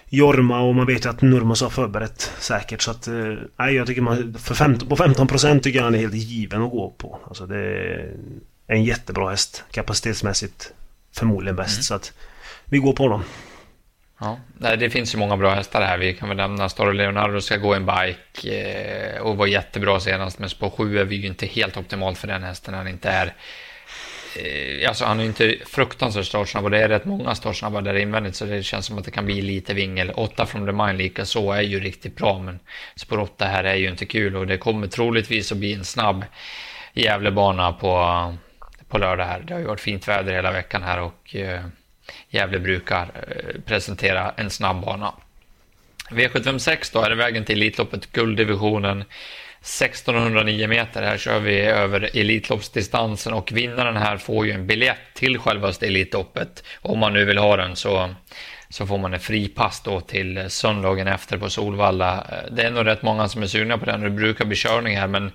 Jorma 0.09 0.61
och 0.61 0.75
man 0.75 0.85
vet 0.85 1.05
ju 1.05 1.09
att 1.09 1.21
Nurmos 1.21 1.61
har 1.61 1.69
förberett 1.69 2.21
säkert 2.39 2.81
så 2.81 2.91
att... 2.91 3.07
Eh, 3.07 3.33
nej, 3.57 3.75
jag 3.75 3.87
tycker 3.87 4.01
man... 4.01 4.33
För 4.39 4.55
15, 4.55 4.89
på 4.89 4.95
15% 4.95 5.59
tycker 5.59 5.79
jag 5.79 5.83
han 5.83 5.95
är 5.95 5.99
helt 5.99 6.13
given 6.13 6.61
att 6.61 6.71
gå 6.71 6.89
på. 6.97 7.19
Alltså 7.27 7.45
det 7.45 7.57
är 7.57 8.15
en 8.67 8.83
jättebra 8.83 9.29
häst. 9.29 9.63
Kapacitetsmässigt 9.71 10.73
förmodligen 11.15 11.55
bäst. 11.55 11.77
Mm. 11.77 11.83
Så 11.83 11.95
att 11.95 12.13
vi 12.65 12.77
går 12.77 12.93
på 12.93 13.03
honom. 13.03 13.23
Ja, 14.19 14.39
det 14.75 14.89
finns 14.89 15.13
ju 15.13 15.19
många 15.19 15.37
bra 15.37 15.53
hästar 15.53 15.81
här. 15.81 15.97
Vi 15.97 16.13
kan 16.13 16.27
väl 16.29 16.37
nämna 16.37 16.69
Storo 16.69 16.91
Leonardo 16.91 17.41
ska 17.41 17.57
gå 17.57 17.73
en 17.73 17.85
bike 17.85 18.61
eh, 19.15 19.21
och 19.21 19.37
var 19.37 19.47
jättebra 19.47 19.99
senast. 19.99 20.39
Men 20.39 20.49
spår 20.49 20.69
7 20.69 20.99
är 20.99 21.05
vi 21.05 21.15
ju 21.15 21.27
inte 21.27 21.45
helt 21.45 21.77
optimalt 21.77 22.17
för 22.17 22.27
den 22.27 22.43
hästen. 22.43 22.73
Han 22.73 22.87
inte 22.87 23.09
är 23.09 23.33
Eh, 24.35 24.89
alltså 24.89 25.05
han 25.05 25.19
är 25.19 25.23
inte 25.23 25.55
fruktansvärt 25.65 26.25
startsnabb 26.25 26.63
och 26.63 26.71
det 26.71 26.83
är 26.83 26.89
rätt 26.89 27.05
många 27.05 27.35
startsnabba 27.35 27.81
där 27.81 27.95
invändigt 27.95 28.35
så 28.35 28.45
det 28.45 28.63
känns 28.63 28.85
som 28.85 28.97
att 28.97 29.05
det 29.05 29.11
kan 29.11 29.25
bli 29.25 29.41
lite 29.41 29.73
vingel. 29.73 30.11
8 30.11 30.45
från 30.45 30.65
The 30.65 30.71
Mind 30.71 30.97
lika 30.97 31.25
så 31.25 31.51
är 31.51 31.61
ju 31.61 31.79
riktigt 31.79 32.15
bra 32.15 32.39
men 32.39 32.59
spår 32.95 33.19
8 33.19 33.45
här 33.45 33.63
är 33.63 33.75
ju 33.75 33.89
inte 33.89 34.05
kul 34.05 34.35
och 34.35 34.47
det 34.47 34.57
kommer 34.57 34.87
troligtvis 34.87 35.51
att 35.51 35.57
bli 35.57 35.73
en 35.73 35.85
snabb 35.85 36.25
Gävlebana 36.93 37.73
på, 37.73 38.35
på 38.87 38.97
lördag 38.97 39.25
här. 39.25 39.39
Det 39.39 39.53
har 39.53 39.61
ju 39.61 39.67
varit 39.67 39.79
fint 39.81 40.07
väder 40.07 40.33
hela 40.33 40.51
veckan 40.51 40.83
här 40.83 40.99
och 40.99 41.35
eh, 41.35 41.65
Gävle 42.29 42.59
brukar 42.59 43.01
eh, 43.01 43.61
presentera 43.61 44.33
en 44.37 44.49
snabb 44.49 44.81
bana. 44.81 45.13
V756 46.09 46.89
då 46.93 47.01
är 47.01 47.09
det 47.09 47.15
vägen 47.15 47.45
till 47.45 47.57
Elitloppet 47.57 48.11
gulddivisionen 48.11 49.03
1609 49.65 50.67
meter. 50.67 51.01
Här 51.01 51.17
kör 51.17 51.39
vi 51.39 51.61
över 51.61 52.09
Elitloppsdistansen 52.13 53.33
och 53.33 53.51
vinnaren 53.51 53.97
här 53.97 54.17
får 54.17 54.45
ju 54.45 54.51
en 54.51 54.67
biljett 54.67 54.97
till 55.13 55.39
självaste 55.39 55.87
Elitloppet. 55.87 56.63
Om 56.81 56.99
man 56.99 57.13
nu 57.13 57.25
vill 57.25 57.37
ha 57.37 57.57
den 57.57 57.75
så, 57.75 58.09
så 58.69 58.87
får 58.87 58.97
man 58.97 59.13
en 59.13 59.19
fripass 59.19 59.81
då 59.81 60.01
till 60.01 60.49
söndagen 60.49 61.07
efter 61.07 61.37
på 61.37 61.49
Solvalla. 61.49 62.27
Det 62.51 62.63
är 62.63 62.71
nog 62.71 62.85
rätt 62.85 63.01
många 63.01 63.27
som 63.27 63.43
är 63.43 63.47
sugna 63.47 63.77
på 63.77 63.85
den 63.85 64.01
det 64.01 64.09
brukar 64.09 64.45
bli 64.45 64.55
körning 64.55 64.97
här 64.97 65.07
men 65.07 65.31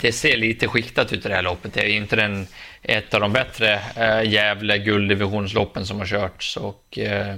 det 0.00 0.12
ser 0.12 0.36
lite 0.36 0.68
skiktat 0.68 1.12
ut 1.12 1.26
i 1.26 1.28
det 1.28 1.34
här 1.34 1.42
loppet. 1.42 1.74
Det 1.74 1.80
är 1.80 1.96
inte 1.96 2.16
den, 2.16 2.46
ett 2.82 3.14
av 3.14 3.20
de 3.20 3.32
bättre 3.32 3.80
äh, 3.96 4.32
Gävle 4.32 4.78
gulddivisionsloppen 4.78 5.86
som 5.86 5.98
har 5.98 6.06
körts 6.06 6.56
och 6.56 6.98
äh, 6.98 7.36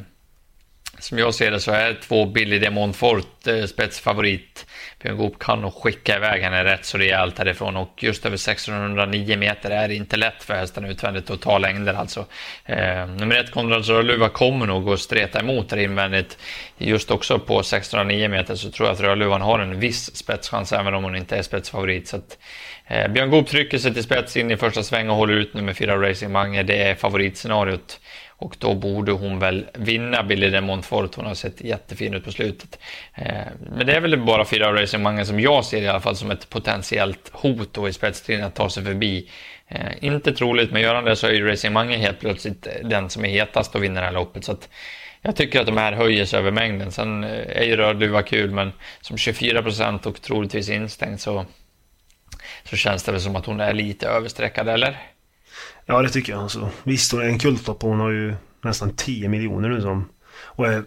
som 1.08 1.18
jag 1.18 1.34
ser 1.34 1.50
det 1.50 1.60
så 1.60 1.72
är 1.72 1.94
två 1.94 2.26
Billy 2.26 2.58
de 2.58 2.70
Montfort 2.70 3.46
eh, 3.46 3.64
spetsfavorit. 3.64 4.66
Björn 5.02 5.16
Goop 5.16 5.38
kan 5.38 5.60
nog 5.60 5.74
skicka 5.74 6.16
iväg 6.16 6.42
henne 6.42 6.64
rätt 6.64 6.84
så 6.84 6.98
rejält 6.98 7.38
härifrån 7.38 7.76
och 7.76 7.94
just 7.98 8.26
över 8.26 8.34
1609 8.34 9.36
meter 9.36 9.70
är 9.70 9.88
det 9.88 9.94
inte 9.94 10.16
lätt 10.16 10.42
för 10.42 10.54
hästen 10.54 10.84
utvändigt 10.84 11.30
att 11.30 11.40
ta 11.40 11.58
längder 11.58 11.94
alltså. 11.94 12.26
Eh, 12.64 13.06
nummer 13.06 13.36
ett 13.36 13.50
Konrads 13.50 13.88
Rödluva 13.88 14.28
kommer 14.28 14.66
nog 14.66 14.88
att 14.88 15.00
streta 15.00 15.40
emot 15.40 15.68
där 15.68 15.76
invändigt. 15.76 16.38
Just 16.78 17.10
också 17.10 17.38
på 17.38 17.60
1609 17.60 18.28
meter 18.28 18.54
så 18.54 18.70
tror 18.70 18.88
jag 18.88 18.94
att 18.94 19.00
Rödluvan 19.00 19.40
har 19.40 19.58
en 19.58 19.80
viss 19.80 20.16
spetschans 20.16 20.72
även 20.72 20.94
om 20.94 21.04
hon 21.04 21.16
inte 21.16 21.36
är 21.36 21.42
spetsfavorit. 21.42 22.08
Så 22.08 22.16
att, 22.16 22.38
eh, 22.86 23.08
Björn 23.08 23.30
Goop 23.30 23.48
trycker 23.48 23.78
sig 23.78 23.94
till 23.94 24.02
spets 24.02 24.36
in 24.36 24.50
i 24.50 24.56
första 24.56 24.82
sväng 24.82 25.10
och 25.10 25.16
håller 25.16 25.34
ut 25.34 25.54
nummer 25.54 25.72
fyra 25.72 26.08
Racing 26.08 26.32
Mange. 26.32 26.62
Det 26.62 26.82
är 26.82 26.94
favoritscenariot. 26.94 28.00
Och 28.40 28.56
då 28.58 28.74
borde 28.74 29.12
hon 29.12 29.38
väl 29.38 29.66
vinna 29.74 30.22
Billy 30.22 30.50
de 30.50 30.60
Montfort. 30.60 31.14
Hon 31.14 31.26
har 31.26 31.34
sett 31.34 31.60
jättefin 31.60 32.14
ut 32.14 32.24
på 32.24 32.32
slutet. 32.32 32.78
Eh, 33.14 33.46
men 33.76 33.86
det 33.86 33.92
är 33.92 34.00
väl 34.00 34.18
bara 34.18 34.44
fyra 34.44 34.68
av 34.68 34.74
racingmangen 34.74 35.26
som 35.26 35.40
jag 35.40 35.64
ser 35.64 35.82
i 35.82 35.88
alla 35.88 36.00
fall 36.00 36.16
som 36.16 36.30
ett 36.30 36.50
potentiellt 36.50 37.30
hot 37.32 37.74
då 37.74 37.88
i 37.88 37.92
spetstriden 37.92 38.44
att 38.44 38.54
ta 38.54 38.70
sig 38.70 38.84
förbi. 38.84 39.30
Eh, 39.68 40.04
inte 40.04 40.32
troligt, 40.32 40.70
men 40.72 40.82
gör 40.82 40.94
han 40.94 41.04
det 41.04 41.16
så 41.16 41.26
är 41.26 41.32
ju 41.32 41.48
racingmangen 41.48 42.00
helt 42.00 42.20
plötsligt 42.20 42.66
eh, 42.66 42.72
den 42.88 43.10
som 43.10 43.24
är 43.24 43.28
hetast 43.28 43.74
och 43.74 43.82
vinner 43.82 44.00
det 44.00 44.06
här 44.06 44.14
loppet. 44.14 44.44
Så 44.44 44.52
att 44.52 44.68
jag 45.22 45.36
tycker 45.36 45.60
att 45.60 45.66
de 45.66 45.76
här 45.76 45.92
höjer 45.92 46.24
sig 46.24 46.38
över 46.38 46.50
mängden. 46.50 46.92
Sen 46.92 47.24
är 47.24 47.64
ju 47.64 47.76
Rödluva 47.76 48.22
kul, 48.22 48.50
men 48.50 48.72
som 49.00 49.16
24 49.16 49.62
procent 49.62 50.06
och 50.06 50.22
troligtvis 50.22 50.68
instängd 50.68 51.20
så, 51.20 51.46
så 52.64 52.76
känns 52.76 53.02
det 53.02 53.12
väl 53.12 53.20
som 53.20 53.36
att 53.36 53.46
hon 53.46 53.60
är 53.60 53.72
lite 53.72 54.08
överstreckad, 54.08 54.68
eller? 54.68 54.98
Ja, 55.90 56.02
det 56.02 56.08
tycker 56.08 56.32
jag. 56.32 56.42
Alltså, 56.42 56.70
visst, 56.82 57.12
hon 57.12 57.20
är 57.20 57.24
en 57.24 57.38
kulttopp 57.38 57.82
hon 57.82 58.00
har 58.00 58.10
ju 58.10 58.34
nästan 58.64 58.90
10 58.96 59.28
miljoner 59.28 59.68
nu 59.68 59.80
som... 59.80 60.08
Och 60.40 60.66
är 60.66 60.84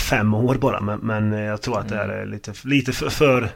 fem 0.00 0.34
år 0.34 0.54
bara, 0.54 0.80
men, 0.80 0.98
men 1.00 1.32
jag 1.32 1.62
tror 1.62 1.78
att 1.78 1.88
det 1.88 1.96
är 1.96 2.26
lite, 2.26 2.52
lite 2.64 2.92
för, 2.92 3.10
för, 3.10 3.48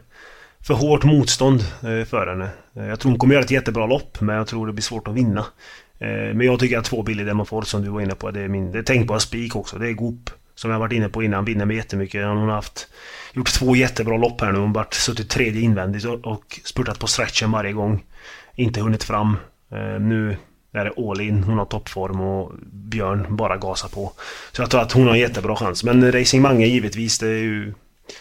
för 0.61 0.75
hårt 0.75 1.05
motstånd 1.05 1.61
eh, 1.61 2.05
för 2.05 2.27
henne. 2.27 2.51
Eh, 2.77 2.89
jag 2.89 3.01
tror 3.01 3.11
hon 3.11 3.19
kommer 3.19 3.35
göra 3.35 3.45
ett 3.45 3.51
jättebra 3.51 3.87
lopp, 3.87 4.21
men 4.21 4.37
jag 4.37 4.47
tror 4.47 4.67
det 4.67 4.73
blir 4.73 4.83
svårt 4.83 5.09
att 5.09 5.15
vinna. 5.15 5.41
Eh, 5.99 6.35
men 6.35 6.41
jag 6.41 6.61
tycker 6.61 6.79
att 6.79 6.85
två 6.85 7.03
billiga 7.03 7.27
Demofort 7.27 7.67
som 7.67 7.83
du 7.83 7.89
var 7.89 8.01
inne 8.01 8.15
på, 8.15 8.31
det 8.31 8.41
är 8.41 8.49
min... 8.49 8.73
Det 8.73 8.79
är 8.79 8.83
tänkbara 8.83 9.21
spik 9.21 9.57
också. 9.57 9.79
Det 9.79 9.89
är 9.89 9.93
Goop. 9.93 10.31
Som 10.55 10.71
jag 10.71 10.79
varit 10.79 10.93
inne 10.93 11.09
på 11.09 11.23
innan, 11.23 11.45
vinner 11.45 11.67
med 11.67 11.77
jättemycket. 11.77 12.27
Hon 12.27 12.37
har 12.37 12.55
haft... 12.55 12.89
Gjort 13.33 13.53
två 13.53 13.77
jättebra 13.77 14.17
lopp 14.17 14.41
här 14.41 14.53
nu. 14.53 14.59
Hon 14.59 14.77
har 14.77 14.87
suttit 14.91 15.31
tredje 15.31 15.63
invändigt 15.63 16.05
och, 16.05 16.27
och 16.27 16.61
spurtat 16.65 16.99
på 16.99 17.07
stretchen 17.07 17.51
varje 17.51 17.73
gång. 17.73 18.05
Inte 18.55 18.81
hunnit 18.81 19.05
fram. 19.05 19.37
Nu 20.01 20.37
är 20.73 20.85
det 20.85 21.11
all 21.11 21.21
in, 21.21 21.43
hon 21.43 21.59
har 21.59 21.65
toppform 21.65 22.21
och 22.21 22.53
Björn 22.73 23.37
bara 23.37 23.57
gasar 23.57 23.89
på. 23.89 24.13
Så 24.53 24.63
jag 24.63 24.71
tror 24.71 24.81
att 24.81 24.93
hon 24.93 25.07
har 25.07 25.15
en 25.15 25.21
jättebra 25.21 25.57
chans. 25.57 25.85
Men 25.85 26.13
Racing 26.13 26.43
Mange 26.43 26.67
givetvis, 26.67 27.19
det 27.19 27.29
är 27.29 27.43
ju 27.43 27.75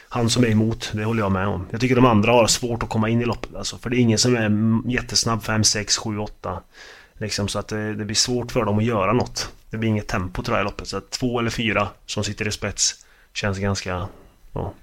han 0.10 0.30
som 0.30 0.44
är 0.44 0.48
emot. 0.48 0.92
Det 0.94 1.04
håller 1.04 1.24
jag 1.24 1.32
med 1.32 1.48
om. 1.48 1.68
Jag 1.72 1.82
tycker 1.82 1.96
de 1.96 2.06
andra 2.06 2.32
har 2.32 2.48
svårt 2.48 2.84
att 2.84 2.90
komma 2.90 3.10
in 3.10 3.22
i 3.22 3.26
loppet 3.26 3.56
alltså. 3.56 3.78
För 3.78 3.90
det 3.90 3.98
är 3.98 4.00
ingen 4.00 4.18
som 4.18 4.36
är 4.36 4.92
jättesnabb 4.92 5.44
5, 5.44 5.64
6, 5.64 5.98
7, 5.98 6.18
8. 6.18 6.62
Liksom 7.18 7.48
så 7.48 7.60
att 7.60 7.68
det, 7.68 7.94
det, 7.94 8.06
blir 8.06 8.16
svårt 8.16 8.52
för 8.52 8.66
dem 8.66 8.78
att 8.78 8.84
göra 8.84 9.14
något. 9.14 9.52
Det 9.70 9.78
blir 9.78 9.90
inget 9.90 10.08
tempo 10.08 10.44
tror 10.44 10.58
jag 10.58 10.64
i 10.64 10.66
loppet. 10.66 10.88
Så 10.88 10.98
att 10.98 11.10
två 11.10 11.40
eller 11.40 11.50
fyra 11.50 11.88
som 12.06 12.24
sitter 12.24 12.48
i 12.48 12.52
spets 12.52 13.06
känns 13.34 13.60
ganska 13.60 14.08
ja, 14.54 14.74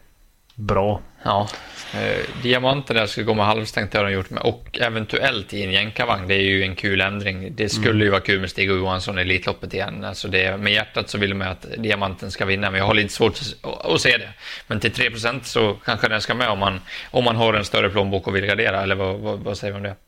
bra. 0.59 1.01
Ja, 1.23 1.49
eh, 1.95 2.43
diamanten 2.43 2.97
där 2.97 3.07
skulle 3.07 3.27
gå 3.27 3.35
med 3.35 3.47
halvstängt 3.47 3.95
har 3.95 4.05
de 4.05 4.13
gjort 4.13 4.31
med 4.31 4.43
och 4.43 4.79
eventuellt 4.81 5.55
i 5.55 5.65
en 5.65 5.73
jänkarvagn. 5.73 6.29
Det 6.29 6.35
är 6.35 6.43
ju 6.43 6.63
en 6.63 6.75
kul 6.75 7.01
ändring. 7.01 7.53
Det 7.57 7.69
skulle 7.69 7.91
mm. 7.91 8.03
ju 8.03 8.11
vara 8.11 8.21
kul 8.21 8.41
med 8.41 8.51
Stig 8.51 8.69
Johansson 8.69 9.19
i 9.19 9.23
Elitloppet 9.23 9.75
igen. 9.75 10.05
Alltså 10.05 10.29
det, 10.29 10.57
med 10.57 10.73
hjärtat 10.73 11.11
så 11.11 11.19
vill 11.19 11.31
de 11.31 11.43
att 11.43 11.67
diamanten 11.79 12.31
ska 12.31 12.45
vinna, 12.45 12.71
men 12.71 12.79
jag 12.79 12.87
har 12.87 12.95
lite 12.95 13.13
svårt 13.15 13.41
att, 13.63 13.87
att 13.87 14.01
se 14.01 14.17
det. 14.17 14.29
Men 14.67 14.81
till 14.81 14.93
3% 14.93 15.41
så 15.43 15.75
kanske 15.85 16.09
den 16.09 16.21
ska 16.21 16.35
med 16.35 16.49
om 16.49 16.59
man, 16.59 16.81
om 17.11 17.25
man 17.25 17.37
har 17.37 17.55
en 17.55 17.65
större 17.65 17.91
plånbok 17.91 18.27
och 18.27 18.37
vill 18.37 18.47
gardera, 18.47 18.83
eller 18.83 18.95
vad, 18.95 19.19
vad, 19.19 19.39
vad 19.39 19.59
säger 19.59 19.73
man 19.73 19.81
om 19.81 19.89
det? 19.89 20.08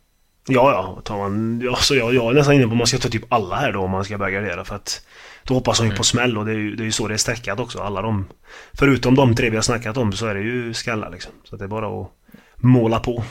Ja, 0.51 0.73
ja. 0.73 1.03
Tar 1.05 1.17
man, 1.17 1.69
alltså 1.69 1.95
jag, 1.95 2.15
jag 2.15 2.31
är 2.31 2.35
nästan 2.35 2.55
inne 2.55 2.65
på 2.65 2.71
att 2.71 2.77
man 2.77 2.87
ska 2.87 2.99
ta 2.99 3.09
typ 3.09 3.33
alla 3.33 3.57
här 3.57 3.73
då 3.73 3.81
om 3.81 3.91
man 3.91 4.05
ska 4.05 4.19
börja 4.19 4.41
gardera 4.41 4.65
för 4.65 4.75
att 4.75 5.07
då 5.45 5.55
hoppas 5.55 5.79
hon 5.79 5.87
ju 5.87 5.91
mm. 5.91 5.97
på 5.97 6.05
smäll 6.05 6.39
och 6.39 6.47
det 6.47 6.53
är 6.53 6.57
ju 6.57 6.77
det 6.77 6.87
är 6.87 6.91
så 6.91 7.09
det 7.09 7.15
är 7.15 7.19
streckat 7.19 7.61
också. 7.61 7.79
Alla 7.79 8.03
de... 8.03 8.29
Förutom 8.73 9.15
de 9.15 9.35
tre 9.35 9.51
vi 9.51 9.57
har 9.57 9.63
snackat 9.63 9.97
om 9.97 10.13
så 10.13 10.27
är 10.27 10.35
det 10.35 10.41
ju 10.41 10.75
skallar 10.75 11.11
liksom. 11.11 11.33
Så 11.45 11.57
det 11.57 11.65
är 11.65 11.69
bara 11.69 12.01
att 12.01 12.11
måla 12.57 13.01
på. 13.01 13.25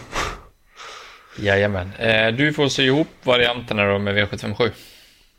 Jajamän. 1.40 1.92
Eh, 2.00 2.28
du 2.28 2.54
får 2.54 2.68
se 2.68 2.84
ihop 2.84 3.08
varianterna 3.24 3.86
då 3.86 4.00
med 4.00 4.16
V757. 4.16 4.72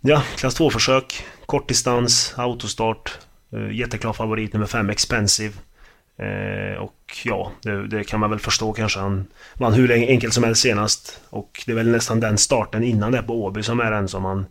Ja, 0.00 0.22
klass 0.36 0.60
2-försök. 0.60 1.24
Kortdistans, 1.46 2.34
autostart. 2.36 3.18
Eh, 3.52 3.76
jätteklar 3.76 4.12
favorit 4.12 4.52
nummer 4.52 4.66
5, 4.66 4.90
Expensive. 4.90 5.54
Eh, 6.20 6.76
och 6.82 7.18
ja, 7.24 7.52
det, 7.62 7.86
det, 7.88 8.04
kan 8.04 8.20
man 8.20 8.30
väl 8.30 8.38
förstå 8.38 8.72
kanske. 8.72 8.98
Han 8.98 9.26
vann 9.54 9.72
hur 9.72 9.92
enkelt 9.92 10.34
som 10.34 10.44
helst 10.44 10.62
senast. 10.62 11.20
Och 11.30 11.62
det 11.66 11.72
är 11.72 11.76
väl 11.76 11.90
nästan 11.90 12.20
den 12.20 12.38
starten 12.38 12.84
innan 12.84 13.12
det 13.12 13.22
på 13.22 13.44
Åby 13.44 13.62
som 13.62 13.80
är 13.80 13.90
den 13.90 14.08
som 14.08 14.22
man 14.22 14.46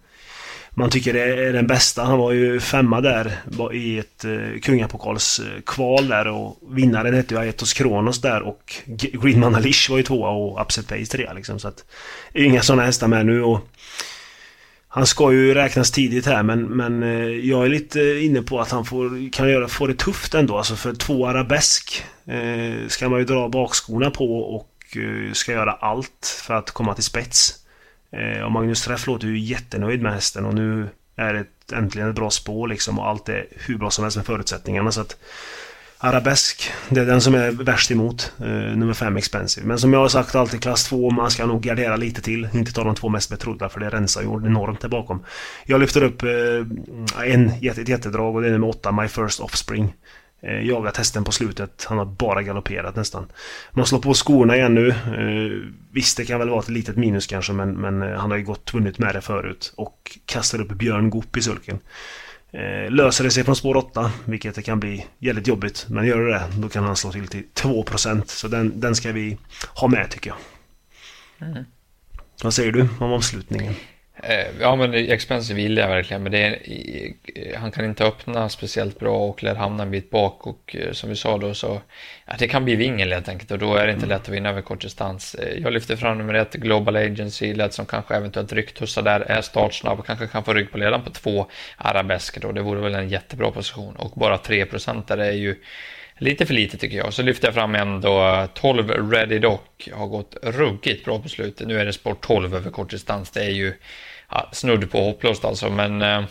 man 0.71 0.89
tycker 0.89 1.13
det 1.13 1.23
är 1.23 1.53
den 1.53 1.67
bästa. 1.67 2.03
Han 2.03 2.17
var 2.19 2.31
ju 2.31 2.59
femma 2.59 3.01
där 3.01 3.31
i 3.73 3.99
ett 3.99 4.25
eh, 4.25 4.59
kungapokalskval 4.61 6.07
där 6.07 6.27
och 6.27 6.57
vinnaren 6.69 7.13
hette 7.13 7.33
ju 7.33 7.39
Aetos 7.39 7.73
Kronos 7.73 8.21
där 8.21 8.41
och 8.41 8.75
Greenman 8.85 9.55
Alish 9.55 9.89
var 9.89 9.97
ju 9.97 10.03
tvåa 10.03 10.29
och 10.29 10.61
Upset 10.61 10.87
Pace 10.87 11.05
trea 11.05 11.33
liksom. 11.33 11.59
Så 11.59 11.67
att 11.67 11.85
inga 12.33 12.61
sådana 12.61 12.83
hästar 12.83 13.07
med 13.07 13.25
nu 13.25 13.43
och 13.43 13.67
han 14.91 15.07
ska 15.07 15.31
ju 15.31 15.53
räknas 15.53 15.91
tidigt 15.91 16.25
här 16.25 16.43
men, 16.43 16.63
men 16.63 17.03
eh, 17.03 17.49
jag 17.49 17.65
är 17.65 17.69
lite 17.69 18.01
eh, 18.01 18.25
inne 18.25 18.41
på 18.41 18.59
att 18.59 18.71
han 18.71 18.85
får, 18.85 19.31
kan 19.31 19.49
göra, 19.49 19.67
få 19.67 19.87
det 19.87 19.97
tufft 19.97 20.33
ändå. 20.33 20.57
Alltså 20.57 20.75
för 20.75 20.93
två 20.93 21.27
arabesk 21.27 22.03
eh, 22.25 22.87
ska 22.87 23.09
man 23.09 23.19
ju 23.19 23.25
dra 23.25 23.49
bakskorna 23.49 24.11
på 24.11 24.39
och 24.39 24.97
eh, 24.97 25.33
ska 25.33 25.51
göra 25.51 25.71
allt 25.71 26.41
för 26.45 26.53
att 26.53 26.71
komma 26.71 26.93
till 26.93 27.03
spets. 27.03 27.55
Eh, 28.11 28.43
och 28.43 28.51
Magnus 28.51 28.83
Träff 28.83 29.07
låter 29.07 29.27
ju 29.27 29.39
jättenöjd 29.39 30.01
med 30.01 30.13
hästen 30.13 30.45
och 30.45 30.53
nu 30.53 30.87
är 31.15 31.33
det 31.33 31.75
äntligen 31.75 32.09
ett 32.09 32.15
bra 32.15 32.29
spår 32.29 32.67
liksom 32.67 32.99
och 32.99 33.07
allt 33.07 33.29
är 33.29 33.45
hur 33.51 33.77
bra 33.77 33.91
som 33.91 34.03
helst 34.03 34.17
med 34.17 34.25
förutsättningarna 34.25 34.91
så 34.91 35.01
att 35.01 35.17
Arabesk, 36.01 36.71
det 36.89 37.01
är 37.01 37.05
den 37.05 37.21
som 37.21 37.35
är 37.35 37.51
värst 37.51 37.91
emot. 37.91 38.33
Eh, 38.39 38.45
nummer 38.47 38.93
5 38.93 39.17
Expensive. 39.17 39.67
Men 39.67 39.79
som 39.79 39.93
jag 39.93 39.99
har 39.99 40.07
sagt 40.07 40.35
alltid 40.35 40.61
klass 40.61 40.83
2, 40.89 41.09
man 41.11 41.31
ska 41.31 41.45
nog 41.45 41.61
gardera 41.61 41.95
lite 41.95 42.21
till. 42.21 42.49
Inte 42.53 42.73
ta 42.73 42.83
de 42.83 42.95
två 42.95 43.09
mest 43.09 43.29
betrodda 43.29 43.69
för 43.69 43.79
det 43.79 43.89
rensar 43.89 44.21
ju 44.21 44.27
enormt 44.27 44.81
där 44.81 44.89
bakom. 44.89 45.23
Jag 45.65 45.79
lyfter 45.81 46.03
upp 46.03 46.23
eh, 46.23 47.29
en, 47.33 47.49
ett 47.61 47.89
jättedrag 47.89 48.35
och 48.35 48.41
det 48.41 48.47
är 48.47 48.51
nummer 48.51 48.69
8 48.69 48.91
My 48.91 49.07
First 49.07 49.39
Offspring. 49.39 49.93
eh, 50.41 50.65
jagat 50.67 50.97
hästen 50.97 51.23
på 51.23 51.31
slutet. 51.31 51.85
Han 51.89 51.97
har 51.97 52.05
bara 52.05 52.41
galopperat 52.43 52.95
nästan. 52.95 53.25
Man 53.71 53.85
slår 53.85 53.99
på 53.99 54.13
skorna 54.13 54.55
igen 54.55 54.75
nu. 54.75 54.89
Eh, 54.89 55.71
visst, 55.91 56.17
det 56.17 56.25
kan 56.25 56.39
väl 56.39 56.49
vara 56.49 56.59
ett 56.59 56.69
litet 56.69 56.95
minus 56.97 57.27
kanske, 57.27 57.53
men, 57.53 57.73
men 57.73 58.01
eh, 58.01 58.19
han 58.19 58.31
har 58.31 58.37
ju 58.37 58.43
gått 58.43 58.73
vunnit 58.73 58.99
med 58.99 59.15
det 59.15 59.21
förut. 59.21 59.73
Och 59.77 60.17
kastar 60.25 60.61
upp 60.61 60.69
Björn 60.71 61.09
Goop 61.09 61.37
i 61.37 61.41
sulken. 61.41 61.79
Eh, 62.51 62.91
löser 62.91 63.23
det 63.23 63.31
sig 63.31 63.43
från 63.43 63.55
spår 63.55 63.77
8, 63.77 64.11
vilket 64.25 64.55
det 64.55 64.61
kan 64.61 64.79
bli 64.79 65.05
jävligt 65.19 65.47
jobbigt. 65.47 65.85
Men 65.89 66.05
gör 66.05 66.21
det 66.21 66.43
då 66.57 66.69
kan 66.69 66.83
han 66.83 66.95
slå 66.95 67.11
till 67.11 67.27
till 67.27 67.43
2%. 67.53 68.23
Så 68.25 68.47
den, 68.47 68.79
den 68.79 68.95
ska 68.95 69.11
vi 69.11 69.37
ha 69.75 69.87
med 69.87 70.09
tycker 70.09 70.29
jag. 70.29 70.37
Mm. 71.49 71.63
Vad 72.43 72.53
säger 72.53 72.71
du 72.71 72.87
om 72.99 73.13
avslutningen? 73.13 73.73
Eh, 74.23 74.47
ja, 74.59 74.75
men 74.75 74.93
expensive 74.93 75.61
gillar 75.61 75.81
jag 75.81 75.89
verkligen, 75.89 76.23
men 76.23 76.33
är, 76.33 76.57
han 77.55 77.71
kan 77.71 77.85
inte 77.85 78.05
öppna 78.05 78.49
speciellt 78.49 78.99
bra 78.99 79.17
och 79.17 79.43
lär 79.43 79.55
hamna 79.55 79.83
en 79.83 79.91
bit 79.91 80.09
bak 80.09 80.47
och 80.47 80.75
eh, 80.79 80.91
som 80.91 81.09
vi 81.09 81.15
sa 81.15 81.37
då 81.37 81.53
så 81.53 81.81
ja, 82.25 82.33
det 82.39 82.47
kan 82.47 82.65
bli 82.65 82.75
vingel 82.75 83.13
helt 83.13 83.29
enkelt 83.29 83.51
och 83.51 83.59
då 83.59 83.75
är 83.75 83.87
det 83.87 83.93
inte 83.93 84.05
lätt 84.05 84.21
att 84.21 84.29
vinna 84.29 84.49
över 84.49 84.61
kort 84.61 84.81
distans. 84.81 85.35
Eh, 85.35 85.59
jag 85.59 85.73
lyfter 85.73 85.95
fram 85.95 86.17
nummer 86.17 86.33
ett, 86.33 86.53
Global 86.53 86.95
Agency, 86.95 87.53
lätt 87.53 87.73
som 87.73 87.85
kanske 87.85 88.15
eventuellt 88.15 88.53
rycktussar 88.53 89.01
där, 89.01 89.19
är 89.19 89.41
startsnabb 89.41 89.99
och 89.99 90.05
kanske 90.05 90.27
kan 90.27 90.43
få 90.43 90.53
rygg 90.53 90.71
på 90.71 90.77
ledaren 90.77 91.03
på 91.03 91.11
två 91.11 91.47
arabesker 91.77 92.41
då. 92.41 92.51
Det 92.51 92.61
vore 92.61 92.81
väl 92.81 92.95
en 92.95 93.09
jättebra 93.09 93.51
position 93.51 93.95
och 93.95 94.11
bara 94.19 94.37
3 94.37 94.65
där 95.07 95.17
är 95.17 95.31
ju 95.31 95.55
Lite 96.21 96.45
för 96.45 96.53
lite 96.53 96.77
tycker 96.77 96.97
jag. 96.97 97.13
Så 97.13 97.21
lyfter 97.21 97.47
jag 97.47 97.55
fram 97.55 97.75
en 97.75 98.01
då 98.01 98.47
12 98.53 99.11
Ready 99.11 99.39
Doc 99.39 99.59
har 99.93 100.07
gått 100.07 100.35
ruggigt 100.43 101.05
bra 101.05 101.19
på 101.19 101.29
slutet. 101.29 101.67
Nu 101.67 101.79
är 101.79 101.85
det 101.85 101.93
sport 101.93 102.21
12 102.21 102.55
över 102.55 102.71
kortdistans. 102.71 103.31
Det 103.31 103.43
är 103.43 103.49
ju 103.49 103.73
ja, 104.29 104.49
snudd 104.51 104.91
på 104.91 105.01
hopplöst 105.01 105.45
alltså. 105.45 105.69
Men 105.69 106.01
eh, 106.01 106.23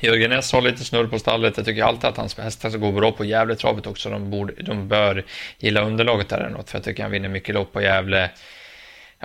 Jörgen 0.00 0.32
S 0.32 0.52
har 0.52 0.62
lite 0.62 0.84
snurr 0.84 1.06
på 1.06 1.18
stallet. 1.18 1.56
Jag 1.56 1.66
tycker 1.66 1.82
alltid 1.82 2.04
att 2.04 2.16
hans 2.16 2.38
hästar 2.38 2.78
går 2.78 2.92
bra 2.92 3.12
på 3.12 3.24
Gävletravet 3.24 3.86
också. 3.86 4.10
De, 4.10 4.30
borde, 4.30 4.62
de 4.62 4.88
bör 4.88 5.24
gilla 5.58 5.80
underlaget 5.80 6.28
där 6.28 6.38
eller 6.40 6.50
något. 6.50 6.70
För 6.70 6.78
jag 6.78 6.84
tycker 6.84 7.02
han 7.02 7.12
vinner 7.12 7.28
mycket 7.28 7.54
lopp 7.54 7.72
på 7.72 7.82
Gävle. 7.82 8.30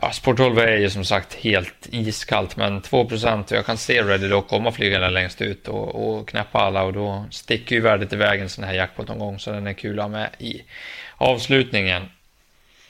Ja, 0.02 0.12
Sport 0.12 0.38
12 0.38 0.58
är 0.60 0.78
ju 0.78 0.90
som 0.90 1.06
sagt 1.06 1.34
helt 1.34 1.88
iskallt, 1.92 2.58
men 2.58 2.82
2 2.82 3.00
och 3.00 3.12
Jag 3.50 3.66
kan 3.66 3.78
se 3.78 4.04
Ready 4.04 4.28
då 4.28 4.42
komma 4.42 4.72
flygande 4.72 5.10
längst 5.10 5.42
ut 5.42 5.68
och, 5.68 6.18
och 6.18 6.30
knäppa 6.30 6.60
alla 6.60 6.84
och 6.84 6.94
då 6.94 7.26
sticker 7.32 7.76
ju 7.76 7.82
värdet 7.82 8.14
iväg 8.14 8.42
en 8.42 8.50
sån 8.50 8.64
här 8.64 8.74
jackpot 8.74 9.08
någon 9.08 9.20
gång, 9.20 9.40
så 9.40 9.52
den 9.52 9.68
är 9.68 9.74
kul 9.74 10.00
att 10.00 10.04
ha 10.04 10.10
med 10.10 10.30
i 10.40 10.62
avslutningen. 11.18 12.06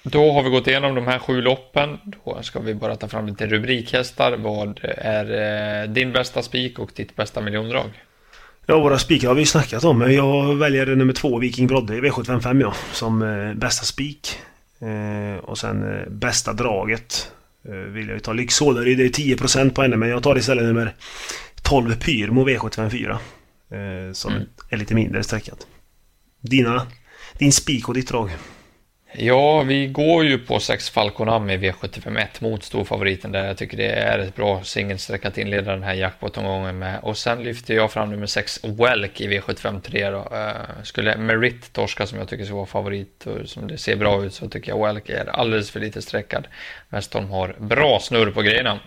Då 0.04 0.32
har 0.32 0.44
vi 0.44 0.50
gått 0.50 0.68
igenom 0.68 0.96
de 0.96 1.08
här 1.08 1.20
sju 1.20 1.42
loppen. 1.42 1.98
Då 2.04 2.42
ska 2.42 2.60
vi 2.60 2.74
bara 2.74 2.96
ta 2.96 3.08
fram 3.08 3.28
lite 3.28 3.48
rubrikhästar. 3.48 4.38
Vad 4.38 4.80
är 4.84 5.84
eh, 5.84 5.90
din 5.90 6.12
bästa 6.12 6.42
spik 6.42 6.80
och 6.80 6.92
ditt 6.96 7.16
bästa 7.16 7.42
miljondrag? 7.42 7.90
Ja, 8.66 8.80
våra 8.80 9.00
spikar 9.00 9.28
har 9.28 9.36
vi 9.36 9.46
snackat 9.46 9.84
om. 9.84 10.00
men 10.00 10.14
Jag 10.14 10.56
väljer 10.56 10.86
nummer 10.86 11.14
två, 11.14 11.40
Viking 11.40 11.68
Brodde 11.68 11.96
i 11.96 12.02
V755 12.02 12.62
ja, 12.62 12.74
som 12.94 13.22
eh, 13.22 13.54
bästa 13.54 13.86
spik. 13.86 14.40
Eh, 14.86 15.38
och 15.38 15.58
sen 15.58 16.00
eh, 16.00 16.10
bästa 16.10 16.54
draget 16.54 17.32
eh, 17.66 17.74
vill 17.74 18.08
jag 18.08 18.16
ju 18.16 18.20
ta 18.20 18.34
Lyxålary. 18.34 18.96
Det 18.96 19.04
är 19.04 19.36
10% 19.36 19.70
på 19.70 19.82
henne 19.82 19.98
men 19.98 20.10
jag 20.10 20.24
tar 20.24 20.38
istället 20.38 20.64
nummer 20.64 20.96
12 21.62 21.96
Pyrmo 21.96 22.48
V754. 22.48 23.12
Eh, 23.70 24.14
som 24.14 24.34
mm. 24.34 24.48
är 24.70 24.78
lite 24.78 24.96
mindre 24.96 25.24
sträckat. 25.24 25.68
Dina, 26.42 26.88
din 27.38 27.52
spik 27.52 27.88
och 27.88 27.94
ditt 27.94 28.08
drag? 28.08 28.30
Ja, 29.18 29.64
vi 29.64 29.88
går 29.88 30.26
ju 30.26 30.38
på 30.38 30.60
6 30.60 30.90
Falconam 30.90 31.50
i 31.50 31.58
V751 31.58 32.28
mot 32.40 32.64
storfavoriten 32.64 33.32
där. 33.32 33.46
Jag 33.46 33.58
tycker 33.58 33.78
det 33.78 33.90
är 33.90 34.20
ett 34.20 34.36
bra 34.36 34.64
singelsträck 34.64 35.26
att 35.26 35.38
inleda 35.38 35.72
den 35.72 35.84
här 35.84 35.94
jackpot-omgången 35.94 36.80
med. 36.80 37.00
Och 37.02 37.18
sen 37.18 37.44
lyfter 37.44 37.74
jag 37.74 37.92
fram 37.92 38.12
nummer 38.12 38.26
6 38.26 38.60
Welk 38.64 39.22
i 39.22 39.28
V753 39.28 40.12
då. 40.12 40.36
Uh, 40.36 40.84
skulle 40.84 41.18
Merit 41.18 41.74
torska 41.74 42.08
som 42.08 42.20
jag 42.20 42.28
tycker 42.28 42.46
ska 42.46 42.56
vara 42.56 42.66
favorit 42.66 43.28
och 43.28 43.50
som 43.50 43.68
det 43.68 43.78
ser 43.78 43.96
bra 43.96 44.26
ut 44.26 44.34
så 44.34 44.50
tycker 44.50 44.72
jag 44.72 44.86
Welk 44.88 45.10
är 45.10 45.26
alldeles 45.26 45.72
för 45.72 45.80
lite 45.80 46.02
sträckad. 46.02 46.48
Westholm 46.90 47.30
har 47.30 47.56
bra 47.60 48.00
snurr 48.00 48.32
på 48.32 48.42
grejerna. 48.42 48.80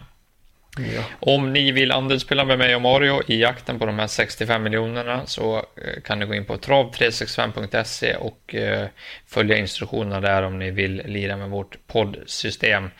Ja. 0.78 1.02
Om 1.20 1.52
ni 1.52 1.72
vill 1.72 1.92
andelsspela 1.92 2.44
med 2.44 2.58
mig 2.58 2.76
och 2.76 2.82
Mario 2.82 3.22
i 3.26 3.40
jakten 3.40 3.78
på 3.78 3.86
de 3.86 3.98
här 3.98 4.06
65 4.06 4.62
miljonerna 4.62 5.26
så 5.26 5.56
eh, 5.56 6.02
kan 6.04 6.18
ni 6.18 6.26
gå 6.26 6.34
in 6.34 6.44
på 6.44 6.56
trav365.se 6.56 8.14
och 8.14 8.54
eh, 8.54 8.86
följa 9.26 9.56
instruktionerna 9.56 10.20
där 10.20 10.42
om 10.42 10.58
ni 10.58 10.70
vill 10.70 11.02
lira 11.04 11.36
med 11.36 11.50
vårt 11.50 11.78
poddsystem. 11.86 12.90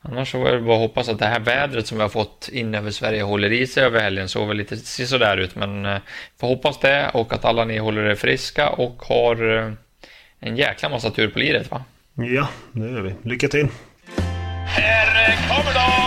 Annars 0.00 0.30
så 0.30 0.46
är 0.46 0.52
det 0.52 0.60
bara 0.60 0.74
att 0.74 0.80
hoppas 0.80 1.08
att 1.08 1.18
det 1.18 1.26
här 1.26 1.40
vädret 1.40 1.86
som 1.86 1.98
vi 1.98 2.02
har 2.02 2.08
fått 2.08 2.48
in 2.52 2.74
över 2.74 2.90
Sverige 2.90 3.22
håller 3.22 3.52
i 3.52 3.66
sig 3.66 3.84
över 3.84 4.00
helgen. 4.00 4.28
Såg 4.28 4.48
väl 4.48 4.56
lite 4.56 4.76
sådär 4.76 5.36
ut, 5.36 5.54
men 5.54 5.86
eh, 5.86 5.98
får 6.40 6.48
hoppas 6.48 6.80
det 6.80 7.10
och 7.14 7.32
att 7.32 7.44
alla 7.44 7.64
ni 7.64 7.78
håller 7.78 8.02
er 8.02 8.14
friska 8.14 8.68
och 8.68 9.02
har 9.02 9.36
en 10.40 10.56
jäkla 10.56 10.88
massa 10.88 11.10
tur 11.10 11.28
på 11.28 11.38
liret 11.38 11.70
va? 11.70 11.84
Ja, 12.14 12.48
det 12.72 12.90
gör 12.90 13.00
vi. 13.00 13.14
Lycka 13.22 13.48
till! 13.48 13.68
Här 14.66 15.48
kommer 15.48 15.74
de! 15.74 16.01